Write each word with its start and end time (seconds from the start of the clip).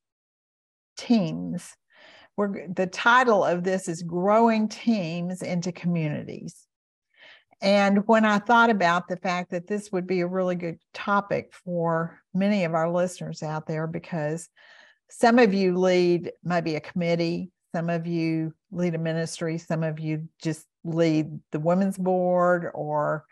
teams 0.98 1.74
we're, 2.36 2.68
the 2.68 2.86
title 2.86 3.44
of 3.44 3.64
this 3.64 3.88
is 3.88 4.02
Growing 4.02 4.68
Teams 4.68 5.42
into 5.42 5.72
Communities. 5.72 6.66
And 7.62 8.06
when 8.06 8.26
I 8.26 8.38
thought 8.38 8.68
about 8.68 9.08
the 9.08 9.16
fact 9.16 9.50
that 9.52 9.66
this 9.66 9.90
would 9.90 10.06
be 10.06 10.20
a 10.20 10.26
really 10.26 10.56
good 10.56 10.78
topic 10.92 11.52
for 11.64 12.20
many 12.34 12.64
of 12.64 12.74
our 12.74 12.90
listeners 12.90 13.42
out 13.42 13.66
there, 13.66 13.86
because 13.86 14.48
some 15.08 15.38
of 15.38 15.54
you 15.54 15.78
lead 15.78 16.32
maybe 16.44 16.76
a 16.76 16.80
committee, 16.80 17.50
some 17.74 17.88
of 17.88 18.06
you 18.06 18.52
lead 18.70 18.94
a 18.94 18.98
ministry, 18.98 19.56
some 19.56 19.82
of 19.82 19.98
you 19.98 20.28
just 20.42 20.66
lead 20.84 21.40
the 21.52 21.60
women's 21.60 21.96
board 21.96 22.70
or 22.74 23.24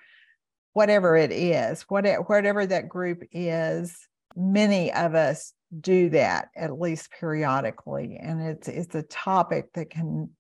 whatever 0.72 1.16
it 1.16 1.30
is, 1.30 1.82
whatever 1.82 2.66
that 2.66 2.88
group 2.88 3.22
is, 3.30 4.08
many 4.34 4.92
of 4.92 5.14
us 5.14 5.52
do 5.80 6.10
that 6.10 6.48
at 6.56 6.78
least 6.78 7.10
periodically. 7.18 8.18
And 8.20 8.40
it's 8.42 8.68
it's 8.68 8.94
a 8.94 9.02
topic 9.02 9.72
that 9.74 9.90
can, 9.90 10.30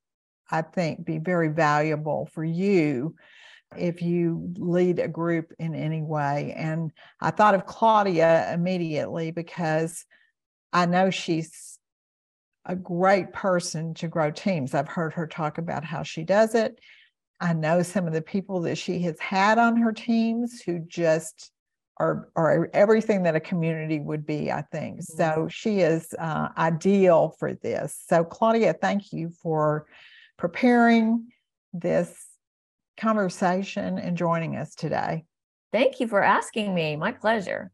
I 0.50 0.62
think, 0.62 1.04
be 1.04 1.18
very 1.18 1.48
valuable 1.48 2.28
for 2.32 2.44
you 2.44 3.14
if 3.76 4.02
you 4.02 4.52
lead 4.56 4.98
a 4.98 5.08
group 5.08 5.52
in 5.58 5.74
any 5.74 6.02
way. 6.02 6.54
And 6.56 6.92
I 7.20 7.30
thought 7.30 7.54
of 7.54 7.66
Claudia 7.66 8.52
immediately 8.52 9.30
because 9.30 10.04
I 10.72 10.86
know 10.86 11.10
she's 11.10 11.78
a 12.66 12.76
great 12.76 13.32
person 13.32 13.94
to 13.94 14.08
grow 14.08 14.30
teams. 14.30 14.74
I've 14.74 14.88
heard 14.88 15.12
her 15.14 15.26
talk 15.26 15.58
about 15.58 15.84
how 15.84 16.02
she 16.02 16.24
does 16.24 16.54
it. 16.54 16.78
I 17.40 17.52
know 17.52 17.82
some 17.82 18.06
of 18.06 18.12
the 18.12 18.22
people 18.22 18.60
that 18.62 18.76
she 18.76 19.00
has 19.00 19.18
had 19.20 19.58
on 19.58 19.76
her 19.76 19.92
teams 19.92 20.62
who 20.62 20.78
just 20.78 21.50
are, 21.98 22.28
are 22.36 22.70
everything 22.72 23.22
that 23.22 23.36
a 23.36 23.40
community 23.40 24.00
would 24.00 24.26
be, 24.26 24.50
I 24.50 24.62
think. 24.62 25.00
Mm-hmm. 25.00 25.16
So 25.16 25.48
she 25.50 25.80
is 25.80 26.14
uh, 26.18 26.48
ideal 26.56 27.34
for 27.38 27.54
this. 27.54 28.02
So, 28.08 28.24
Claudia, 28.24 28.74
thank 28.74 29.12
you 29.12 29.30
for 29.42 29.86
preparing 30.36 31.28
this 31.72 32.26
conversation 32.96 33.98
and 33.98 34.16
joining 34.16 34.56
us 34.56 34.74
today. 34.74 35.24
Thank 35.72 36.00
you 36.00 36.06
for 36.06 36.22
asking 36.22 36.74
me. 36.74 36.96
My 36.96 37.12
pleasure. 37.12 37.72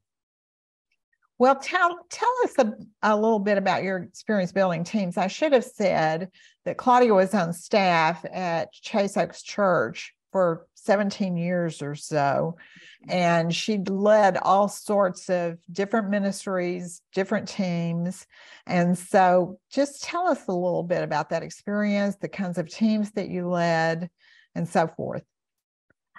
Well, 1.38 1.56
tell 1.56 1.98
tell 2.10 2.34
us 2.44 2.54
a, 2.59 2.75
a, 3.03 3.16
little 3.16 3.38
bit 3.38 3.56
about 3.56 3.82
your 3.82 3.97
experience 3.98 4.53
building 4.53 4.84
teams. 4.84 5.16
I 5.16 5.26
should 5.26 5.53
have 5.53 5.64
said 5.64 6.28
that 6.66 6.76
Claudia 6.76 7.14
was 7.14 7.34
on 7.34 7.54
staff 7.54 8.25
at 8.30 8.72
Chase 8.72 9.16
Oaks 9.16 9.42
Church 9.42 10.14
for 10.32 10.66
17 10.74 11.36
years 11.36 11.82
or 11.82 11.94
so. 11.94 12.56
Mm-hmm. 13.04 13.10
And 13.10 13.54
she 13.54 13.78
led 13.78 14.36
all 14.36 14.68
sorts 14.68 15.28
of 15.28 15.58
different 15.70 16.10
ministries, 16.10 17.02
different 17.14 17.48
teams. 17.48 18.26
And 18.66 18.96
so 18.96 19.58
just 19.70 20.02
tell 20.02 20.28
us 20.28 20.46
a 20.48 20.52
little 20.52 20.82
bit 20.82 21.02
about 21.02 21.30
that 21.30 21.42
experience, 21.42 22.16
the 22.16 22.28
kinds 22.28 22.58
of 22.58 22.68
teams 22.68 23.12
that 23.12 23.28
you 23.28 23.48
led, 23.48 24.10
and 24.54 24.68
so 24.68 24.86
forth. 24.86 25.22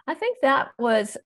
I 0.07 0.13
think 0.13 0.39
that 0.41 0.69
was 0.78 1.17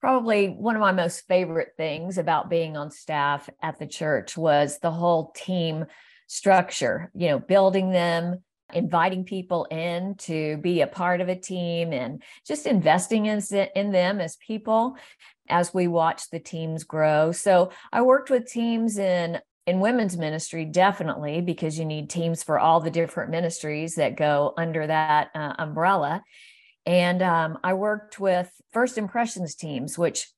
probably 0.00 0.48
one 0.48 0.74
of 0.74 0.80
my 0.80 0.92
most 0.92 1.26
favorite 1.28 1.74
things 1.76 2.18
about 2.18 2.50
being 2.50 2.76
on 2.76 2.90
staff 2.90 3.48
at 3.62 3.78
the 3.78 3.86
church 3.86 4.36
was 4.36 4.78
the 4.80 4.90
whole 4.90 5.32
team 5.36 5.86
structure, 6.26 7.10
you 7.14 7.28
know, 7.28 7.38
building 7.38 7.90
them, 7.90 8.42
inviting 8.72 9.24
people 9.24 9.64
in 9.66 10.14
to 10.16 10.56
be 10.58 10.80
a 10.80 10.86
part 10.86 11.20
of 11.20 11.28
a 11.28 11.38
team 11.38 11.92
and 11.92 12.22
just 12.46 12.66
investing 12.66 13.26
in, 13.26 13.40
in 13.74 13.92
them 13.92 14.20
as 14.20 14.36
people 14.36 14.96
as 15.48 15.74
we 15.74 15.86
watch 15.86 16.30
the 16.30 16.40
teams 16.40 16.84
grow. 16.84 17.32
So 17.32 17.70
I 17.92 18.02
worked 18.02 18.30
with 18.30 18.46
teams 18.46 18.98
in 18.98 19.40
in 19.66 19.78
women's 19.78 20.16
ministry 20.16 20.64
definitely 20.64 21.40
because 21.40 21.78
you 21.78 21.84
need 21.84 22.10
teams 22.10 22.42
for 22.42 22.58
all 22.58 22.80
the 22.80 22.90
different 22.90 23.30
ministries 23.30 23.94
that 23.94 24.16
go 24.16 24.54
under 24.56 24.86
that 24.86 25.30
uh, 25.34 25.52
umbrella 25.58 26.22
and 26.84 27.22
um, 27.22 27.56
i 27.62 27.72
worked 27.72 28.18
with 28.18 28.50
first 28.72 28.98
impressions 28.98 29.54
teams 29.54 29.96
which 29.96 30.28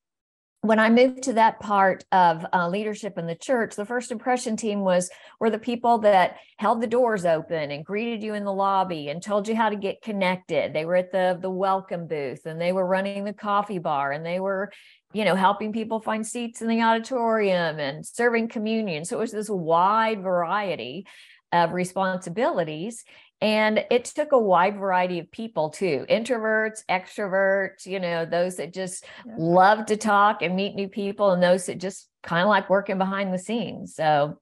when 0.65 0.79
I 0.79 0.89
moved 0.89 1.23
to 1.23 1.33
that 1.33 1.59
part 1.59 2.03
of 2.11 2.45
uh, 2.51 2.67
leadership 2.67 3.17
in 3.17 3.27
the 3.27 3.35
church, 3.35 3.75
the 3.75 3.85
first 3.85 4.11
impression 4.11 4.57
team 4.57 4.81
was 4.81 5.09
were 5.39 5.49
the 5.49 5.59
people 5.59 5.99
that 5.99 6.37
held 6.57 6.81
the 6.81 6.87
doors 6.87 7.25
open 7.25 7.71
and 7.71 7.85
greeted 7.85 8.23
you 8.23 8.33
in 8.33 8.45
the 8.45 8.53
lobby 8.53 9.09
and 9.09 9.21
told 9.21 9.47
you 9.47 9.55
how 9.55 9.69
to 9.69 9.75
get 9.75 10.01
connected. 10.01 10.73
They 10.73 10.85
were 10.85 10.95
at 10.95 11.11
the 11.11 11.37
the 11.39 11.49
welcome 11.49 12.07
booth 12.07 12.45
and 12.45 12.59
they 12.59 12.71
were 12.71 12.85
running 12.85 13.23
the 13.23 13.33
coffee 13.33 13.79
bar 13.79 14.11
and 14.11 14.25
they 14.25 14.39
were, 14.39 14.71
you 15.13 15.23
know, 15.23 15.35
helping 15.35 15.71
people 15.71 15.99
find 15.99 16.25
seats 16.25 16.61
in 16.61 16.67
the 16.67 16.81
auditorium 16.81 17.79
and 17.79 18.05
serving 18.05 18.47
communion. 18.47 19.05
So 19.05 19.17
it 19.17 19.21
was 19.21 19.31
this 19.31 19.49
wide 19.49 20.23
variety 20.23 21.05
of 21.51 21.73
responsibilities 21.73 23.03
and 23.41 23.85
it 23.91 24.05
took 24.05 24.31
a 24.31 24.39
wide 24.39 24.77
variety 24.77 25.19
of 25.19 25.31
people 25.31 25.69
too 25.69 26.05
introverts, 26.09 26.83
extroverts, 26.89 27.85
you 27.85 27.99
know, 27.99 28.25
those 28.25 28.55
that 28.57 28.73
just 28.73 29.05
yeah. 29.25 29.33
love 29.37 29.85
to 29.87 29.97
talk 29.97 30.41
and 30.41 30.55
meet 30.55 30.75
new 30.75 30.87
people, 30.87 31.31
and 31.31 31.43
those 31.43 31.65
that 31.65 31.79
just 31.79 32.09
kind 32.23 32.43
of 32.43 32.49
like 32.49 32.69
working 32.69 32.97
behind 32.97 33.33
the 33.33 33.39
scenes. 33.39 33.95
So, 33.95 34.39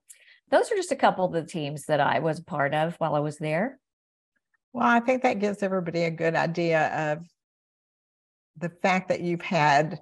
those 0.50 0.70
are 0.70 0.76
just 0.76 0.92
a 0.92 0.96
couple 0.96 1.24
of 1.24 1.32
the 1.32 1.44
teams 1.44 1.86
that 1.86 2.00
I 2.00 2.20
was 2.20 2.38
part 2.38 2.74
of 2.74 2.94
while 2.96 3.14
I 3.14 3.20
was 3.20 3.38
there. 3.38 3.78
Well, 4.72 4.86
I 4.86 5.00
think 5.00 5.22
that 5.22 5.38
gives 5.38 5.62
everybody 5.62 6.02
a 6.04 6.10
good 6.10 6.34
idea 6.34 7.12
of 7.12 7.24
the 8.56 8.68
fact 8.68 9.08
that 9.08 9.20
you've 9.20 9.42
had 9.42 9.98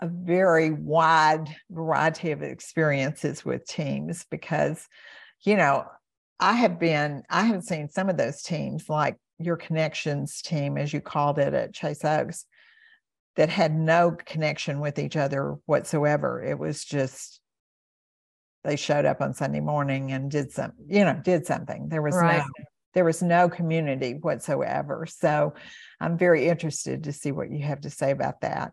a 0.00 0.08
very 0.08 0.70
wide 0.70 1.48
variety 1.70 2.30
of 2.30 2.42
experiences 2.42 3.44
with 3.44 3.66
teams 3.66 4.24
because, 4.30 4.86
you 5.42 5.56
know, 5.56 5.84
I 6.40 6.54
have 6.54 6.78
been, 6.78 7.22
I 7.28 7.44
have 7.44 7.64
seen 7.64 7.88
some 7.88 8.08
of 8.08 8.16
those 8.16 8.42
teams, 8.42 8.88
like 8.88 9.16
your 9.38 9.56
connections 9.56 10.40
team, 10.42 10.78
as 10.78 10.92
you 10.92 11.00
called 11.00 11.38
it 11.38 11.54
at 11.54 11.74
Chase 11.74 12.04
Oaks, 12.04 12.44
that 13.36 13.48
had 13.48 13.74
no 13.74 14.12
connection 14.12 14.80
with 14.80 14.98
each 14.98 15.16
other 15.16 15.56
whatsoever. 15.66 16.42
It 16.42 16.58
was 16.58 16.84
just 16.84 17.40
they 18.64 18.76
showed 18.76 19.04
up 19.04 19.20
on 19.20 19.34
Sunday 19.34 19.60
morning 19.60 20.12
and 20.12 20.30
did 20.30 20.52
some, 20.52 20.72
you 20.88 21.04
know, 21.04 21.20
did 21.22 21.46
something. 21.46 21.88
There 21.88 22.02
was 22.02 22.16
right. 22.16 22.38
no 22.38 22.64
there 22.94 23.04
was 23.04 23.22
no 23.22 23.48
community 23.48 24.14
whatsoever. 24.14 25.06
So 25.08 25.54
I'm 26.00 26.18
very 26.18 26.48
interested 26.48 27.04
to 27.04 27.12
see 27.12 27.32
what 27.32 27.50
you 27.50 27.62
have 27.62 27.82
to 27.82 27.90
say 27.90 28.10
about 28.10 28.40
that. 28.40 28.72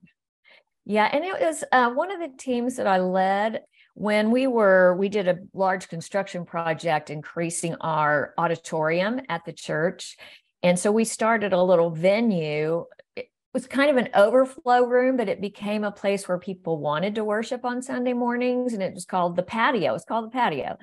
Yeah, 0.86 1.10
and 1.12 1.26
it 1.26 1.40
was 1.40 1.64
uh, 1.72 1.90
one 1.92 2.12
of 2.12 2.20
the 2.20 2.38
teams 2.38 2.76
that 2.76 2.86
I 2.88 3.00
led 3.00 3.62
when 3.96 4.30
we 4.30 4.46
were 4.46 4.96
we 4.96 5.10
did 5.10 5.28
a 5.28 5.40
large 5.54 5.88
construction 5.88 6.46
project 6.46 7.10
increasing 7.10 7.76
our 7.82 8.34
auditorium 8.38 9.22
at 9.30 9.46
the 9.46 9.54
church. 9.54 10.18
And 10.62 10.78
so 10.78 10.92
we 10.92 11.06
started 11.06 11.54
a 11.54 11.64
little 11.64 11.90
venue. 11.90 12.86
It 13.16 13.30
was 13.54 13.68
kind 13.68 13.90
of 13.90 13.98
an 13.98 14.10
overflow 14.14 14.86
room 14.86 15.16
but 15.18 15.30
it 15.30 15.42
became 15.42 15.84
a 15.84 15.92
place 15.92 16.28
where 16.28 16.38
people 16.38 16.78
wanted 16.78 17.16
to 17.16 17.24
worship 17.24 17.64
on 17.64 17.82
sunday 17.82 18.14
mornings 18.14 18.74
and 18.74 18.84
it 18.84 18.94
was 18.94 19.06
called 19.06 19.36
the 19.36 19.44
patio. 19.44 19.96
It's 19.96 20.06
called 20.06 20.26
the 20.26 20.36
patio. 20.36 20.78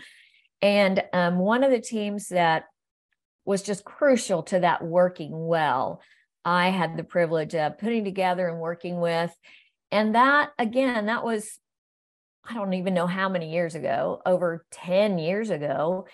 And 0.62 1.02
um, 1.12 1.38
one 1.38 1.64
of 1.64 1.70
the 1.70 1.80
teams 1.80 2.28
that 2.28 2.64
was 3.44 3.62
just 3.62 3.84
crucial 3.84 4.42
to 4.44 4.60
that 4.60 4.82
working 4.84 5.32
well 5.46 6.00
i 6.44 6.70
had 6.70 6.96
the 6.96 7.04
privilege 7.04 7.54
of 7.54 7.78
putting 7.78 8.04
together 8.04 8.48
and 8.48 8.60
working 8.60 9.00
with 9.00 9.36
and 9.92 10.16
that 10.16 10.50
again 10.58 11.06
that 11.06 11.24
was 11.24 11.60
I 12.44 12.54
don't 12.54 12.74
even 12.74 12.94
know 12.94 13.06
how 13.06 13.28
many 13.28 13.52
years 13.52 13.74
ago, 13.74 14.20
over 14.26 14.66
10 14.72 15.18
years 15.18 15.50
ago. 15.50 16.06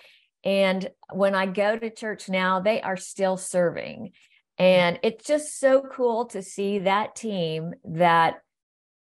And 0.43 0.89
when 1.11 1.35
I 1.35 1.47
go 1.47 1.77
to 1.77 1.89
church 1.89 2.29
now, 2.29 2.59
they 2.59 2.81
are 2.81 2.97
still 2.97 3.35
serving. 3.35 4.11
And 4.57 4.99
it's 5.03 5.25
just 5.25 5.59
so 5.59 5.81
cool 5.91 6.25
to 6.27 6.41
see 6.41 6.79
that 6.79 7.15
team 7.15 7.73
that 7.83 8.41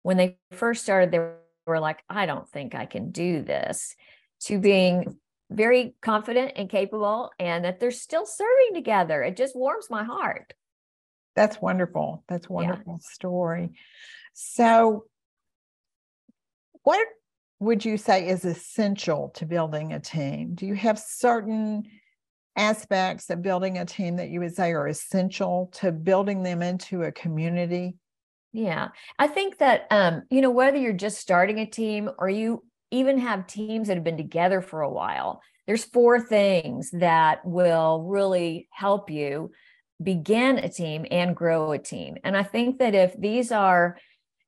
when 0.03 0.17
they 0.17 0.39
first 0.53 0.83
started, 0.83 1.11
they 1.11 1.19
were 1.67 1.81
like, 1.81 2.03
I 2.09 2.27
don't 2.27 2.49
think 2.49 2.75
I 2.75 2.87
can 2.87 3.11
do 3.11 3.43
this, 3.43 3.95
to 4.45 4.59
being 4.59 5.19
very 5.51 5.95
confident 6.01 6.53
and 6.57 6.71
capable, 6.71 7.31
and 7.39 7.65
that 7.65 7.79
they're 7.79 7.91
still 7.91 8.25
serving 8.25 8.75
together. 8.75 9.23
It 9.23 9.37
just 9.37 9.55
warms 9.55 9.89
my 9.91 10.03
heart. 10.03 10.55
That's 11.37 11.61
wonderful. 11.61 12.25
That's 12.29 12.49
wonderful 12.49 12.99
yeah. 13.01 13.13
story. 13.13 13.71
So, 14.33 15.05
what 16.83 17.07
would 17.61 17.85
you 17.85 17.97
say 17.97 18.29
is 18.29 18.45
essential 18.45 19.31
to 19.35 19.47
building 19.47 19.93
a 19.93 20.01
team? 20.01 20.55
Do 20.55 20.67
you 20.67 20.75
have 20.75 20.99
certain 20.99 21.85
aspects 22.57 23.31
of 23.31 23.41
building 23.43 23.79
a 23.79 23.85
team 23.85 24.17
that 24.17 24.29
you 24.29 24.41
would 24.41 24.55
say 24.55 24.73
are 24.73 24.89
essential 24.89 25.71
to 25.75 25.93
building 25.93 26.43
them 26.43 26.63
into 26.63 27.03
a 27.03 27.13
community? 27.13 27.95
Yeah, 28.53 28.89
I 29.19 29.29
think 29.29 29.59
that 29.59 29.87
um, 29.91 30.25
you 30.31 30.41
know 30.41 30.51
whether 30.51 30.77
you're 30.77 30.93
just 30.93 31.19
starting 31.19 31.59
a 31.61 31.67
team 31.67 32.11
or 32.19 32.29
you 32.29 32.65
even 32.91 33.19
have 33.19 33.47
teams 33.47 33.89
that 33.89 33.97
have 33.97 34.05
been 34.05 34.19
together 34.19 34.61
for 34.61 34.83
a 34.83 34.91
while, 34.91 35.41
there's 35.67 35.85
four 35.85 36.21
things 36.21 36.91
that 36.91 37.45
will 37.45 38.03
really 38.07 38.69
help 38.71 39.09
you 39.09 39.51
begin 40.03 40.59
a 40.59 40.69
team 40.69 41.07
and 41.11 41.37
grow 41.37 41.73
a 41.73 41.79
team. 41.79 42.17
And 42.25 42.37
I 42.37 42.43
think 42.43 42.79
that 42.81 42.95
if 42.95 43.19
these 43.19 43.53
are 43.53 43.97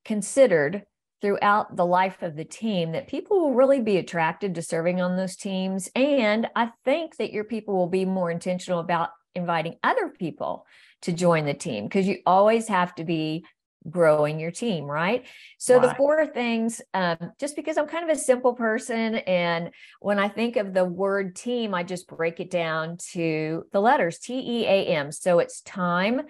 considered 0.05 0.83
throughout 1.21 1.75
the 1.75 1.85
life 1.85 2.21
of 2.21 2.35
the 2.35 2.45
team 2.45 2.91
that 2.91 3.07
people 3.07 3.39
will 3.39 3.53
really 3.53 3.81
be 3.81 3.97
attracted 3.97 4.53
to 4.53 4.61
serving 4.61 5.01
on 5.01 5.17
those 5.17 5.35
teams. 5.35 5.89
And 5.95 6.47
i 6.55 6.69
think 6.83 7.17
that 7.17 7.33
your 7.33 7.43
people 7.43 7.75
will 7.75 7.87
be 7.87 8.05
more 8.05 8.31
intentional 8.31 8.79
about 8.79 9.09
inviting 9.33 9.75
other 9.83 10.09
people 10.09 10.65
to 11.01 11.11
join 11.11 11.45
the 11.45 11.53
team 11.53 11.85
because 11.85 12.07
you 12.07 12.19
always 12.25 12.67
have 12.67 12.95
to 12.95 13.03
be 13.03 13.45
growing 13.89 14.39
your 14.39 14.51
team 14.51 14.85
right? 14.85 15.25
So 15.59 15.77
right. 15.77 15.89
the 15.89 15.95
four 15.95 16.25
things 16.25 16.81
um, 16.93 17.17
just 17.39 17.55
because 17.55 17.77
i'm 17.77 17.87
kind 17.87 18.09
of 18.09 18.15
a 18.15 18.19
simple 18.19 18.53
person 18.53 19.15
and 19.15 19.71
when 19.99 20.17
i 20.17 20.27
think 20.27 20.55
of 20.55 20.73
the 20.73 20.85
word 20.85 21.35
team 21.35 21.75
i 21.75 21.83
just 21.83 22.07
break 22.07 22.39
it 22.39 22.49
down 22.49 22.97
to 23.11 23.65
the 23.71 23.79
letters 23.79 24.17
t-e-a-m 24.19 25.11
so 25.11 25.39
it's 25.39 25.61
time 25.61 26.21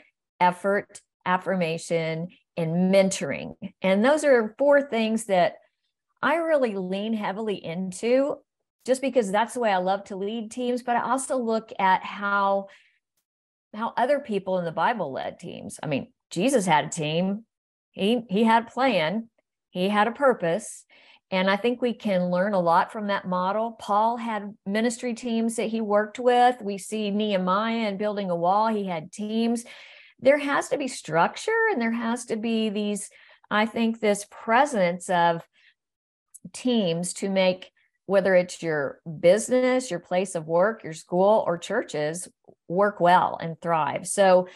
effort 0.42 1.00
affirmation 1.26 2.28
and 2.58 2.94
mentoring. 2.94 3.56
And 3.82 4.04
those 4.04 4.24
are 4.24 4.56
four 4.58 4.82
things 4.82 5.26
that 5.26 5.56
I 6.22 6.36
really 6.36 6.76
lean 6.76 7.14
heavily 7.14 7.64
into 7.64 8.38
just 8.86 9.02
because 9.02 9.32
that's 9.32 9.56
the 9.56 9.60
way 9.60 9.72
I 9.72 9.78
love 9.78 10.04
to 10.06 10.16
lead 10.16 10.52
teams, 10.52 10.84
but 10.84 10.96
I 10.96 11.02
also 11.02 11.38
look 11.38 11.72
at 11.80 12.04
how 12.04 12.68
how 13.74 13.94
other 13.98 14.20
people 14.20 14.58
in 14.58 14.66
the 14.66 14.72
Bible 14.72 15.12
led 15.12 15.38
teams. 15.38 15.80
I 15.84 15.88
mean, 15.88 16.14
Jesus 16.30 16.66
had 16.66 16.86
a 16.86 16.90
team. 16.90 17.46
He 17.92 18.22
he 18.30 18.44
had 18.44 18.64
a 18.64 18.72
plan. 18.72 19.30
He 19.72 19.90
had 19.90 20.08
a 20.08 20.12
purpose. 20.12 20.86
And 21.32 21.50
I 21.50 21.58
think 21.58 21.82
we 21.82 21.94
can 21.94 22.30
learn 22.30 22.54
a 22.54 22.60
lot 22.60 22.92
from 22.92 23.08
that 23.08 23.28
model. 23.28 23.72
Paul 23.74 24.16
had 24.16 24.56
ministry 24.66 25.16
teams 25.16 25.56
that 25.56 25.70
he 25.70 25.82
worked 25.82 26.20
with. 26.20 26.62
We 26.62 26.78
see 26.78 27.10
Nehemiah 27.10 27.88
and 27.88 27.98
building 27.98 28.30
a 28.30 28.36
wall. 28.36 28.68
He 28.68 28.86
had 28.86 29.12
teams 29.12 29.66
there 30.26 30.40
has 30.40 30.70
to 30.70 30.78
be 30.78 30.88
structure 30.88 31.70
and 31.72 31.82
there 31.82 31.92
has 31.92 32.26
to 32.26 32.36
be 32.36 32.70
these, 32.70 33.10
I 33.50 33.66
think, 33.66 34.00
this 34.00 34.26
presence 34.30 35.10
of 35.10 35.42
teams 36.52 37.14
to 37.14 37.30
make 37.30 37.72
whether 38.08 38.36
it's 38.36 38.62
your 38.62 39.00
business, 39.20 39.90
your 39.90 40.00
place 40.00 40.36
of 40.36 40.48
work, 40.48 40.84
your 40.84 40.94
school, 40.94 41.44
or 41.48 41.58
churches 41.58 42.28
work 42.68 43.00
well 43.00 43.38
and 43.42 43.60
thrive. 43.62 44.08
So, 44.08 44.48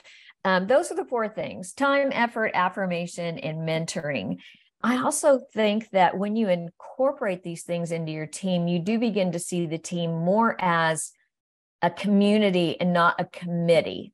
um, 0.45 0.67
those 0.67 0.91
are 0.91 0.95
the 0.95 1.05
four 1.05 1.27
things 1.27 1.73
time, 1.73 2.11
effort, 2.13 2.51
affirmation, 2.53 3.39
and 3.39 3.67
mentoring. 3.67 4.37
I 4.81 4.97
also 4.97 5.41
think 5.53 5.89
that 5.89 6.17
when 6.17 6.35
you 6.35 6.47
incorporate 6.47 7.43
these 7.43 7.63
things 7.63 7.91
into 7.91 8.11
your 8.11 8.25
team, 8.25 8.67
you 8.67 8.79
do 8.79 8.97
begin 8.97 9.33
to 9.33 9.39
see 9.39 9.65
the 9.65 9.77
team 9.77 10.11
more 10.11 10.55
as 10.59 11.11
a 11.81 11.89
community 11.89 12.79
and 12.79 12.93
not 12.93 13.19
a 13.19 13.25
committee. 13.25 14.13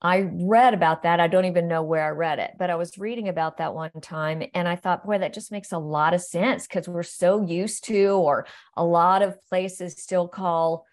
I 0.00 0.28
read 0.32 0.74
about 0.74 1.02
that. 1.02 1.18
I 1.18 1.26
don't 1.26 1.46
even 1.46 1.66
know 1.66 1.82
where 1.82 2.04
I 2.04 2.10
read 2.10 2.38
it, 2.38 2.52
but 2.56 2.70
I 2.70 2.76
was 2.76 2.98
reading 2.98 3.28
about 3.28 3.56
that 3.56 3.74
one 3.74 3.90
time 4.00 4.44
and 4.54 4.68
I 4.68 4.76
thought, 4.76 5.04
boy, 5.04 5.18
that 5.18 5.34
just 5.34 5.50
makes 5.50 5.72
a 5.72 5.78
lot 5.78 6.14
of 6.14 6.22
sense 6.22 6.66
because 6.66 6.88
we're 6.88 7.02
so 7.02 7.44
used 7.44 7.84
to, 7.84 8.10
or 8.10 8.46
a 8.76 8.84
lot 8.84 9.22
of 9.22 9.36
places 9.48 10.00
still 10.00 10.28
call 10.28 10.86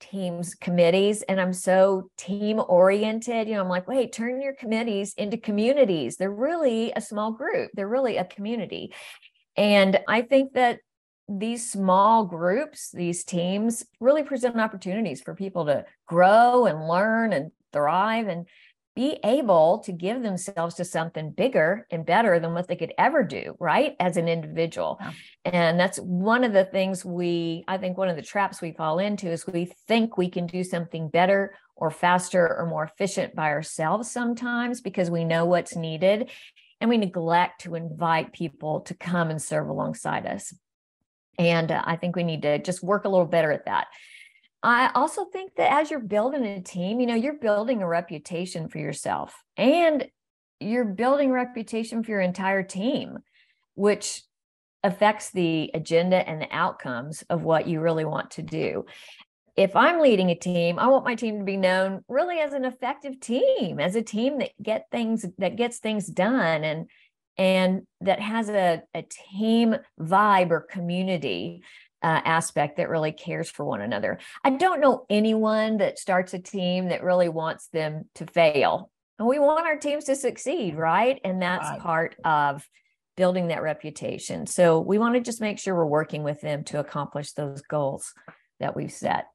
teams 0.00 0.56
committees. 0.56 1.22
And 1.22 1.40
I'm 1.40 1.52
so 1.52 2.10
team 2.18 2.60
oriented. 2.66 3.46
You 3.46 3.54
know, 3.54 3.60
I'm 3.60 3.68
like, 3.68 3.86
wait, 3.86 4.12
turn 4.12 4.42
your 4.42 4.54
committees 4.54 5.14
into 5.16 5.36
communities. 5.36 6.16
They're 6.16 6.30
really 6.30 6.92
a 6.96 7.00
small 7.00 7.30
group, 7.30 7.70
they're 7.74 7.88
really 7.88 8.16
a 8.16 8.24
community. 8.24 8.92
And 9.56 10.00
I 10.08 10.22
think 10.22 10.54
that 10.54 10.80
these 11.28 11.70
small 11.70 12.24
groups, 12.24 12.90
these 12.90 13.22
teams 13.22 13.84
really 14.00 14.24
present 14.24 14.58
opportunities 14.58 15.20
for 15.20 15.34
people 15.34 15.66
to 15.66 15.84
grow 16.06 16.66
and 16.66 16.88
learn 16.88 17.32
and 17.32 17.52
thrive 17.72 18.28
and 18.28 18.46
be 18.94 19.18
able 19.24 19.78
to 19.78 19.92
give 19.92 20.22
themselves 20.22 20.74
to 20.74 20.84
something 20.84 21.30
bigger 21.30 21.86
and 21.90 22.04
better 22.04 22.38
than 22.38 22.52
what 22.52 22.68
they 22.68 22.76
could 22.76 22.92
ever 22.98 23.22
do, 23.22 23.56
right? 23.58 23.96
As 23.98 24.18
an 24.18 24.28
individual. 24.28 24.98
Yeah. 25.00 25.12
And 25.46 25.80
that's 25.80 25.98
one 25.98 26.44
of 26.44 26.52
the 26.52 26.66
things 26.66 27.04
we, 27.04 27.64
I 27.66 27.78
think, 27.78 27.96
one 27.96 28.10
of 28.10 28.16
the 28.16 28.22
traps 28.22 28.60
we 28.60 28.72
fall 28.72 28.98
into 28.98 29.30
is 29.30 29.46
we 29.46 29.72
think 29.88 30.18
we 30.18 30.28
can 30.28 30.46
do 30.46 30.62
something 30.62 31.08
better 31.08 31.54
or 31.74 31.90
faster 31.90 32.54
or 32.58 32.66
more 32.66 32.84
efficient 32.84 33.34
by 33.34 33.48
ourselves 33.48 34.10
sometimes 34.10 34.82
because 34.82 35.10
we 35.10 35.24
know 35.24 35.46
what's 35.46 35.74
needed. 35.74 36.30
And 36.80 36.90
we 36.90 36.98
neglect 36.98 37.62
to 37.62 37.76
invite 37.76 38.32
people 38.32 38.80
to 38.82 38.94
come 38.94 39.30
and 39.30 39.40
serve 39.40 39.68
alongside 39.68 40.26
us. 40.26 40.52
And 41.38 41.70
uh, 41.70 41.80
I 41.84 41.96
think 41.96 42.16
we 42.16 42.24
need 42.24 42.42
to 42.42 42.58
just 42.58 42.82
work 42.82 43.04
a 43.04 43.08
little 43.08 43.26
better 43.26 43.52
at 43.52 43.66
that. 43.66 43.86
I 44.62 44.90
also 44.94 45.24
think 45.24 45.56
that 45.56 45.72
as 45.72 45.90
you're 45.90 46.00
building 46.00 46.44
a 46.44 46.60
team, 46.60 47.00
you 47.00 47.06
know, 47.06 47.14
you're 47.14 47.38
building 47.38 47.82
a 47.82 47.88
reputation 47.88 48.68
for 48.68 48.78
yourself 48.78 49.34
and 49.56 50.06
you're 50.60 50.84
building 50.84 51.32
reputation 51.32 52.04
for 52.04 52.12
your 52.12 52.20
entire 52.20 52.62
team, 52.62 53.18
which 53.74 54.22
affects 54.84 55.30
the 55.30 55.70
agenda 55.74 56.28
and 56.28 56.40
the 56.40 56.48
outcomes 56.50 57.22
of 57.22 57.42
what 57.42 57.66
you 57.66 57.80
really 57.80 58.04
want 58.04 58.32
to 58.32 58.42
do. 58.42 58.84
If 59.56 59.76
I'm 59.76 60.00
leading 60.00 60.30
a 60.30 60.34
team, 60.34 60.78
I 60.78 60.86
want 60.86 61.04
my 61.04 61.14
team 61.14 61.38
to 61.38 61.44
be 61.44 61.56
known 61.56 62.04
really 62.08 62.38
as 62.38 62.52
an 62.52 62.64
effective 62.64 63.20
team, 63.20 63.80
as 63.80 63.96
a 63.96 64.02
team 64.02 64.38
that 64.38 64.50
get 64.62 64.86
things 64.90 65.26
that 65.38 65.56
gets 65.56 65.78
things 65.78 66.06
done 66.06 66.64
and 66.64 66.88
and 67.38 67.82
that 68.00 68.20
has 68.20 68.48
a, 68.48 68.82
a 68.94 69.02
team 69.02 69.76
vibe 70.00 70.50
or 70.50 70.60
community 70.60 71.62
uh, 72.02 72.20
aspect 72.24 72.76
that 72.76 72.88
really 72.88 73.12
cares 73.12 73.50
for 73.50 73.64
one 73.64 73.80
another. 73.80 74.18
I 74.44 74.50
don't 74.50 74.80
know 74.80 75.06
anyone 75.08 75.78
that 75.78 75.98
starts 75.98 76.34
a 76.34 76.38
team 76.38 76.88
that 76.88 77.02
really 77.02 77.28
wants 77.28 77.68
them 77.68 78.08
to 78.16 78.26
fail. 78.26 78.90
And 79.18 79.28
we 79.28 79.38
want 79.38 79.66
our 79.66 79.76
teams 79.76 80.04
to 80.04 80.16
succeed, 80.16 80.76
right? 80.76 81.20
And 81.24 81.40
that's 81.40 81.68
right. 81.68 81.80
part 81.80 82.16
of 82.24 82.66
building 83.16 83.48
that 83.48 83.62
reputation. 83.62 84.46
So 84.46 84.80
we 84.80 84.98
want 84.98 85.14
to 85.14 85.20
just 85.20 85.40
make 85.40 85.58
sure 85.58 85.74
we're 85.74 85.84
working 85.84 86.22
with 86.22 86.40
them 86.40 86.64
to 86.64 86.80
accomplish 86.80 87.32
those 87.32 87.62
goals 87.62 88.12
that 88.58 88.74
we've 88.74 88.92
set. 88.92 89.26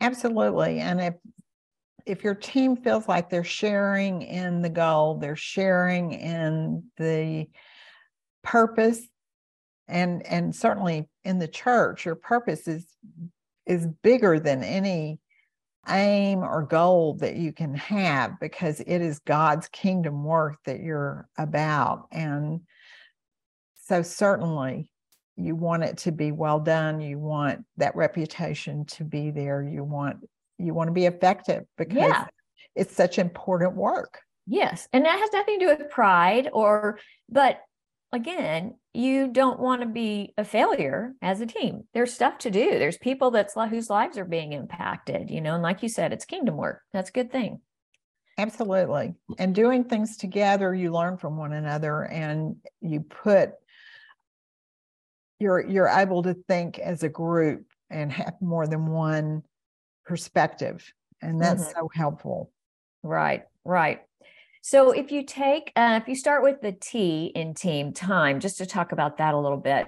Absolutely. 0.00 0.80
And 0.80 1.00
if 1.00 1.14
if 2.06 2.24
your 2.24 2.34
team 2.34 2.76
feels 2.76 3.06
like 3.06 3.28
they're 3.28 3.44
sharing 3.44 4.22
in 4.22 4.62
the 4.62 4.70
goal, 4.70 5.18
they're 5.18 5.36
sharing 5.36 6.12
in 6.12 6.84
the 6.96 7.46
purpose 8.42 9.00
and 9.90 10.26
and 10.26 10.54
certainly 10.54 11.08
in 11.24 11.38
the 11.38 11.48
church 11.48 12.04
your 12.04 12.14
purpose 12.14 12.68
is 12.68 12.86
is 13.66 13.86
bigger 14.02 14.38
than 14.38 14.62
any 14.62 15.20
aim 15.88 16.40
or 16.40 16.62
goal 16.62 17.14
that 17.14 17.36
you 17.36 17.52
can 17.52 17.74
have 17.74 18.38
because 18.40 18.80
it 18.80 19.00
is 19.00 19.18
God's 19.20 19.68
kingdom 19.68 20.24
work 20.24 20.56
that 20.66 20.80
you're 20.80 21.28
about. 21.38 22.06
And 22.12 22.60
so 23.84 24.02
certainly 24.02 24.90
you 25.36 25.54
want 25.54 25.84
it 25.84 25.98
to 25.98 26.12
be 26.12 26.32
well 26.32 26.60
done. 26.60 27.00
You 27.00 27.18
want 27.18 27.64
that 27.78 27.96
reputation 27.96 28.84
to 28.86 29.04
be 29.04 29.30
there. 29.30 29.62
You 29.62 29.84
want 29.84 30.18
you 30.58 30.74
want 30.74 30.88
to 30.88 30.92
be 30.92 31.06
effective 31.06 31.64
because 31.78 31.96
yeah. 31.96 32.26
it's 32.74 32.94
such 32.94 33.18
important 33.18 33.74
work. 33.74 34.20
Yes. 34.46 34.86
And 34.92 35.06
that 35.06 35.18
has 35.18 35.30
nothing 35.32 35.58
to 35.58 35.64
do 35.64 35.76
with 35.76 35.90
pride 35.90 36.50
or 36.52 36.98
but 37.30 37.60
again, 38.12 38.74
you 38.92 39.28
don't 39.28 39.60
want 39.60 39.82
to 39.82 39.88
be 39.88 40.34
a 40.36 40.44
failure 40.44 41.14
as 41.22 41.40
a 41.40 41.46
team. 41.46 41.84
There's 41.94 42.12
stuff 42.12 42.38
to 42.38 42.50
do. 42.50 42.78
There's 42.78 42.98
people 42.98 43.30
that's 43.30 43.54
whose 43.54 43.90
lives 43.90 44.18
are 44.18 44.24
being 44.24 44.52
impacted, 44.52 45.30
you 45.30 45.40
know, 45.40 45.54
and 45.54 45.62
like 45.62 45.82
you 45.82 45.88
said, 45.88 46.12
it's 46.12 46.24
kingdom 46.24 46.56
work. 46.56 46.82
That's 46.92 47.10
a 47.10 47.12
good 47.12 47.30
thing. 47.30 47.60
Absolutely. 48.38 49.14
And 49.38 49.54
doing 49.54 49.84
things 49.84 50.16
together, 50.16 50.74
you 50.74 50.92
learn 50.92 51.18
from 51.18 51.36
one 51.36 51.52
another 51.52 52.04
and 52.06 52.56
you 52.80 53.00
put 53.00 53.52
you're 55.38 55.66
you're 55.66 55.88
able 55.88 56.22
to 56.22 56.34
think 56.34 56.78
as 56.78 57.02
a 57.02 57.08
group 57.08 57.66
and 57.88 58.12
have 58.12 58.34
more 58.40 58.66
than 58.66 58.86
one 58.86 59.42
perspective. 60.06 60.92
And 61.22 61.40
that's 61.42 61.64
Mhm. 61.64 61.74
so 61.74 61.88
helpful. 61.94 62.52
Right, 63.02 63.46
right. 63.64 64.06
So 64.62 64.90
if 64.90 65.10
you 65.10 65.24
take, 65.24 65.72
uh, 65.74 66.00
if 66.02 66.08
you 66.08 66.14
start 66.14 66.42
with 66.42 66.60
the 66.60 66.72
T 66.72 67.32
in 67.34 67.54
team 67.54 67.92
time, 67.92 68.40
just 68.40 68.58
to 68.58 68.66
talk 68.66 68.92
about 68.92 69.18
that 69.18 69.34
a 69.34 69.38
little 69.38 69.58
bit, 69.58 69.86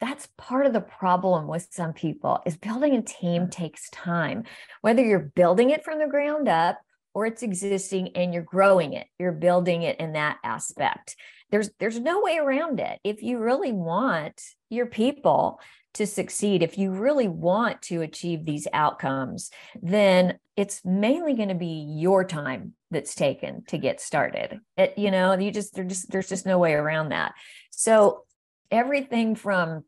that's 0.00 0.28
part 0.36 0.66
of 0.66 0.72
the 0.72 0.80
problem 0.80 1.46
with 1.46 1.68
some 1.70 1.92
people 1.92 2.40
is 2.44 2.56
building 2.56 2.94
a 2.94 3.02
team 3.02 3.48
takes 3.48 3.88
time. 3.90 4.44
Whether 4.80 5.02
you're 5.04 5.32
building 5.34 5.70
it 5.70 5.84
from 5.84 5.98
the 5.98 6.06
ground 6.06 6.48
up 6.48 6.78
or 7.14 7.26
it's 7.26 7.42
existing 7.42 8.10
and 8.16 8.34
you're 8.34 8.42
growing 8.42 8.92
it, 8.92 9.06
you're 9.18 9.32
building 9.32 9.82
it 9.82 10.00
in 10.00 10.12
that 10.12 10.38
aspect. 10.44 11.16
There's 11.50 11.70
there's 11.78 12.00
no 12.00 12.20
way 12.20 12.38
around 12.38 12.80
it. 12.80 12.98
If 13.04 13.22
you 13.22 13.38
really 13.38 13.72
want 13.72 14.42
your 14.70 14.86
people 14.86 15.60
to 15.94 16.06
succeed, 16.06 16.62
if 16.62 16.76
you 16.76 16.90
really 16.90 17.28
want 17.28 17.82
to 17.82 18.02
achieve 18.02 18.44
these 18.44 18.66
outcomes, 18.72 19.50
then 19.82 20.38
it's 20.56 20.84
mainly 20.84 21.34
going 21.34 21.48
to 21.48 21.54
be 21.54 21.86
your 21.96 22.24
time 22.24 22.74
that's 22.90 23.14
taken 23.14 23.64
to 23.66 23.78
get 23.78 24.00
started. 24.00 24.60
It, 24.76 24.98
you 24.98 25.10
know, 25.10 25.32
you 25.38 25.50
just 25.50 25.74
there's 25.74 25.88
just 25.88 26.10
there's 26.10 26.28
just 26.28 26.46
no 26.46 26.58
way 26.58 26.74
around 26.74 27.10
that. 27.10 27.32
So 27.70 28.24
everything 28.70 29.34
from 29.34 29.84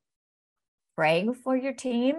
praying 0.96 1.34
for 1.34 1.56
your 1.56 1.74
team, 1.74 2.16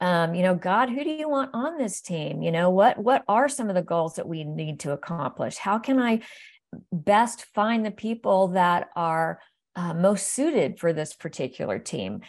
um, 0.00 0.34
you 0.34 0.42
know, 0.42 0.54
God, 0.54 0.90
who 0.90 1.04
do 1.04 1.10
you 1.10 1.28
want 1.28 1.50
on 1.54 1.78
this 1.78 2.00
team? 2.00 2.42
You 2.42 2.52
know, 2.52 2.70
what 2.70 2.98
what 2.98 3.24
are 3.28 3.48
some 3.48 3.68
of 3.68 3.74
the 3.74 3.82
goals 3.82 4.14
that 4.14 4.28
we 4.28 4.44
need 4.44 4.80
to 4.80 4.92
accomplish? 4.92 5.56
How 5.56 5.78
can 5.78 5.98
I 5.98 6.20
best 6.90 7.44
find 7.54 7.84
the 7.84 7.90
people 7.90 8.48
that 8.48 8.88
are 8.96 9.40
uh, 9.74 9.94
most 9.94 10.28
suited 10.28 10.78
for 10.78 10.92
this 10.92 11.14
particular 11.14 11.78
team? 11.78 12.20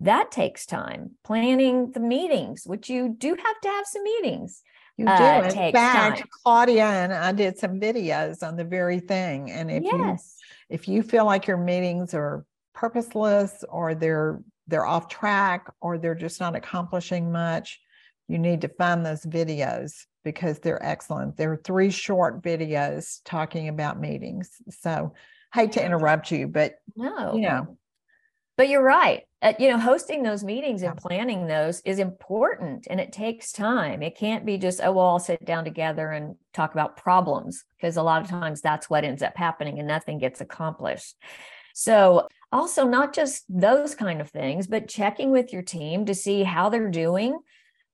That 0.00 0.30
takes 0.30 0.66
time. 0.66 1.12
Planning 1.24 1.92
the 1.92 2.00
meetings, 2.00 2.62
which 2.66 2.88
you 2.88 3.14
do 3.16 3.28
have 3.28 3.60
to 3.62 3.68
have 3.68 3.86
some 3.86 4.02
meetings. 4.04 4.62
You 4.96 5.04
do. 5.04 5.10
Uh, 5.12 5.42
In 5.44 5.72
fact, 5.72 6.18
time. 6.18 6.28
Claudia 6.42 6.86
and 6.86 7.12
I 7.12 7.32
did 7.32 7.58
some 7.58 7.78
videos 7.78 8.42
on 8.42 8.56
the 8.56 8.64
very 8.64 9.00
thing. 9.00 9.50
And 9.50 9.70
if 9.70 9.82
you 9.84 10.16
if 10.70 10.88
you 10.88 11.02
feel 11.02 11.26
like 11.26 11.46
your 11.46 11.58
meetings 11.58 12.14
are 12.14 12.44
purposeless 12.74 13.62
or 13.68 13.94
they're 13.94 14.40
they're 14.66 14.86
off 14.86 15.08
track 15.08 15.70
or 15.80 15.98
they're 15.98 16.14
just 16.14 16.40
not 16.40 16.56
accomplishing 16.56 17.30
much, 17.30 17.78
you 18.26 18.38
need 18.38 18.62
to 18.62 18.68
find 18.68 19.04
those 19.04 19.24
videos 19.24 20.06
because 20.24 20.58
they're 20.58 20.84
excellent. 20.84 21.36
There 21.36 21.52
are 21.52 21.60
three 21.62 21.90
short 21.90 22.42
videos 22.42 23.20
talking 23.24 23.68
about 23.68 24.00
meetings. 24.00 24.50
So 24.70 25.12
hate 25.56 25.72
to 25.72 25.84
interrupt 25.84 26.30
you, 26.30 26.46
but 26.46 26.74
No. 26.94 27.34
you 27.34 27.42
know, 27.42 27.78
But 28.56 28.68
you're 28.68 28.82
right. 28.82 29.22
Uh, 29.42 29.52
you 29.58 29.68
know, 29.68 29.78
hosting 29.78 30.22
those 30.22 30.42
meetings 30.42 30.82
and 30.82 30.96
planning 30.96 31.46
those 31.46 31.80
is 31.82 31.98
important 31.98 32.86
and 32.88 32.98
it 32.98 33.12
takes 33.12 33.52
time. 33.52 34.02
It 34.02 34.16
can't 34.16 34.46
be 34.46 34.56
just, 34.56 34.80
oh, 34.82 34.92
well, 34.92 35.06
I'll 35.06 35.18
sit 35.18 35.44
down 35.44 35.64
together 35.64 36.10
and 36.10 36.36
talk 36.54 36.72
about 36.72 36.96
problems 36.96 37.64
because 37.76 37.96
a 37.98 38.02
lot 38.02 38.22
of 38.22 38.28
times 38.28 38.62
that's 38.62 38.88
what 38.88 39.04
ends 39.04 39.22
up 39.22 39.36
happening 39.36 39.78
and 39.78 39.86
nothing 39.86 40.18
gets 40.18 40.40
accomplished. 40.40 41.16
So, 41.74 42.28
also, 42.52 42.86
not 42.86 43.12
just 43.12 43.44
those 43.48 43.94
kind 43.94 44.20
of 44.20 44.30
things, 44.30 44.66
but 44.68 44.88
checking 44.88 45.30
with 45.30 45.52
your 45.52 45.62
team 45.62 46.06
to 46.06 46.14
see 46.14 46.42
how 46.44 46.70
they're 46.70 46.88
doing. 46.90 47.38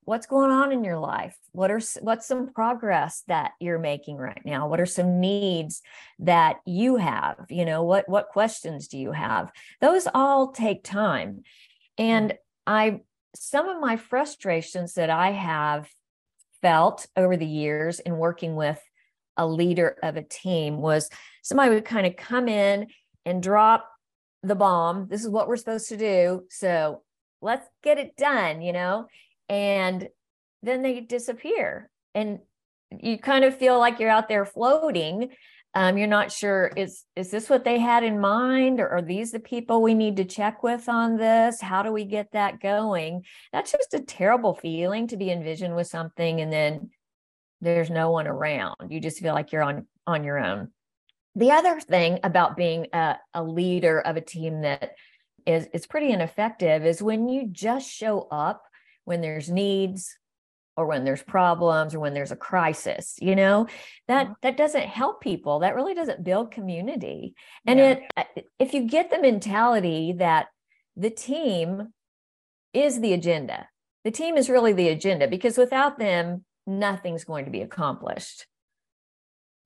What's 0.05 0.27
going 0.27 0.51
on 0.51 0.71
in 0.71 0.83
your 0.83 0.99
life? 0.99 1.37
What 1.51 1.71
are 1.71 1.81
what's 2.01 2.27
some 2.27 2.53
progress 2.53 3.23
that 3.27 3.51
you're 3.59 3.79
making 3.79 4.17
right 4.17 4.41
now? 4.45 4.67
What 4.67 4.79
are 4.79 4.85
some 4.85 5.19
needs 5.19 5.81
that 6.19 6.57
you 6.65 6.97
have? 6.97 7.45
You 7.49 7.65
know, 7.65 7.83
what 7.83 8.07
what 8.09 8.29
questions 8.29 8.87
do 8.87 8.97
you 8.97 9.11
have? 9.11 9.51
those 9.83 10.07
all 10.13 10.51
take 10.51 10.83
time 10.83 11.43
and 11.97 12.33
i 12.65 12.99
some 13.35 13.67
of 13.67 13.81
my 13.81 13.97
frustrations 13.97 14.93
that 14.93 15.09
i 15.09 15.31
have 15.31 15.89
felt 16.61 17.05
over 17.17 17.35
the 17.35 17.45
years 17.45 17.99
in 17.99 18.17
working 18.17 18.55
with 18.55 18.81
a 19.35 19.45
leader 19.45 19.97
of 20.01 20.15
a 20.15 20.23
team 20.23 20.77
was 20.77 21.09
somebody 21.41 21.73
would 21.73 21.85
kind 21.85 22.07
of 22.07 22.15
come 22.15 22.47
in 22.47 22.87
and 23.25 23.43
drop 23.43 23.89
the 24.41 24.55
bomb 24.55 25.07
this 25.09 25.23
is 25.23 25.29
what 25.29 25.47
we're 25.47 25.57
supposed 25.57 25.89
to 25.89 25.97
do 25.97 26.43
so 26.49 27.01
let's 27.41 27.67
get 27.83 27.97
it 27.97 28.15
done 28.15 28.61
you 28.61 28.73
know 28.73 29.07
and 29.49 30.07
then 30.61 30.81
they 30.81 30.99
disappear. 31.01 31.89
And 32.15 32.39
you 33.01 33.17
kind 33.17 33.43
of 33.43 33.57
feel 33.57 33.79
like 33.79 33.99
you're 33.99 34.09
out 34.09 34.29
there 34.29 34.45
floating. 34.45 35.29
Um, 35.75 35.97
you're 35.97 36.07
not 36.07 36.31
sure 36.31 36.71
is 36.77 37.03
is 37.15 37.31
this 37.31 37.49
what 37.49 37.63
they 37.63 37.79
had 37.79 38.03
in 38.03 38.19
mind 38.19 38.79
or 38.79 38.87
are 38.89 39.01
these 39.01 39.31
the 39.31 39.39
people 39.39 39.81
we 39.81 39.95
need 39.95 40.17
to 40.17 40.25
check 40.25 40.61
with 40.61 40.87
on 40.87 41.17
this? 41.17 41.59
How 41.59 41.81
do 41.81 41.91
we 41.91 42.05
get 42.05 42.31
that 42.33 42.59
going? 42.59 43.23
That's 43.51 43.71
just 43.71 43.93
a 43.95 43.99
terrible 43.99 44.53
feeling 44.53 45.07
to 45.07 45.17
be 45.17 45.31
envisioned 45.31 45.75
with 45.75 45.87
something 45.87 46.41
and 46.41 46.53
then 46.53 46.91
there's 47.59 47.89
no 47.89 48.11
one 48.11 48.27
around. 48.27 48.75
You 48.89 48.99
just 48.99 49.19
feel 49.19 49.33
like 49.33 49.51
you're 49.51 49.63
on 49.63 49.87
on 50.05 50.23
your 50.23 50.37
own. 50.37 50.69
The 51.35 51.51
other 51.51 51.79
thing 51.79 52.19
about 52.23 52.55
being 52.55 52.87
a, 52.93 53.17
a 53.33 53.43
leader 53.43 53.99
of 53.99 54.15
a 54.15 54.21
team 54.21 54.61
that 54.61 54.91
is 55.47 55.67
is 55.73 55.87
pretty 55.87 56.11
ineffective 56.11 56.85
is 56.85 57.01
when 57.01 57.27
you 57.27 57.47
just 57.47 57.89
show 57.89 58.27
up 58.29 58.63
when 59.05 59.21
there's 59.21 59.49
needs 59.49 60.17
or 60.75 60.87
when 60.87 61.03
there's 61.03 61.21
problems 61.21 61.93
or 61.93 61.99
when 61.99 62.13
there's 62.13 62.31
a 62.31 62.35
crisis 62.35 63.15
you 63.21 63.35
know? 63.35 63.67
That 64.07 64.27
Mhm. 64.27 64.35
that 64.41 64.57
doesn't 64.57 64.83
help 64.87 65.21
people. 65.21 65.59
That 65.59 65.75
really 65.75 65.93
doesn't 65.93 66.23
build 66.23 66.51
community. 66.51 67.35
And 67.67 67.79
Yeah. 67.79 67.89
it 67.91 68.03
uh, 68.17 68.23
if 68.59 68.73
you 68.73 68.87
get 68.87 69.09
the 69.11 69.19
mentality 69.21 70.13
that 70.17 70.47
the 70.95 71.09
team 71.09 71.93
is 72.73 72.99
the 73.01 73.13
agenda 73.13 73.67
the 74.03 74.11
team 74.11 74.35
is 74.35 74.49
really 74.49 74.73
the 74.73 74.89
agenda 74.89 75.27
because 75.27 75.57
without 75.57 75.97
them 75.97 76.43
nothing's 76.67 77.23
going 77.23 77.45
to 77.45 77.51
be 77.51 77.61
accomplished. 77.61 78.47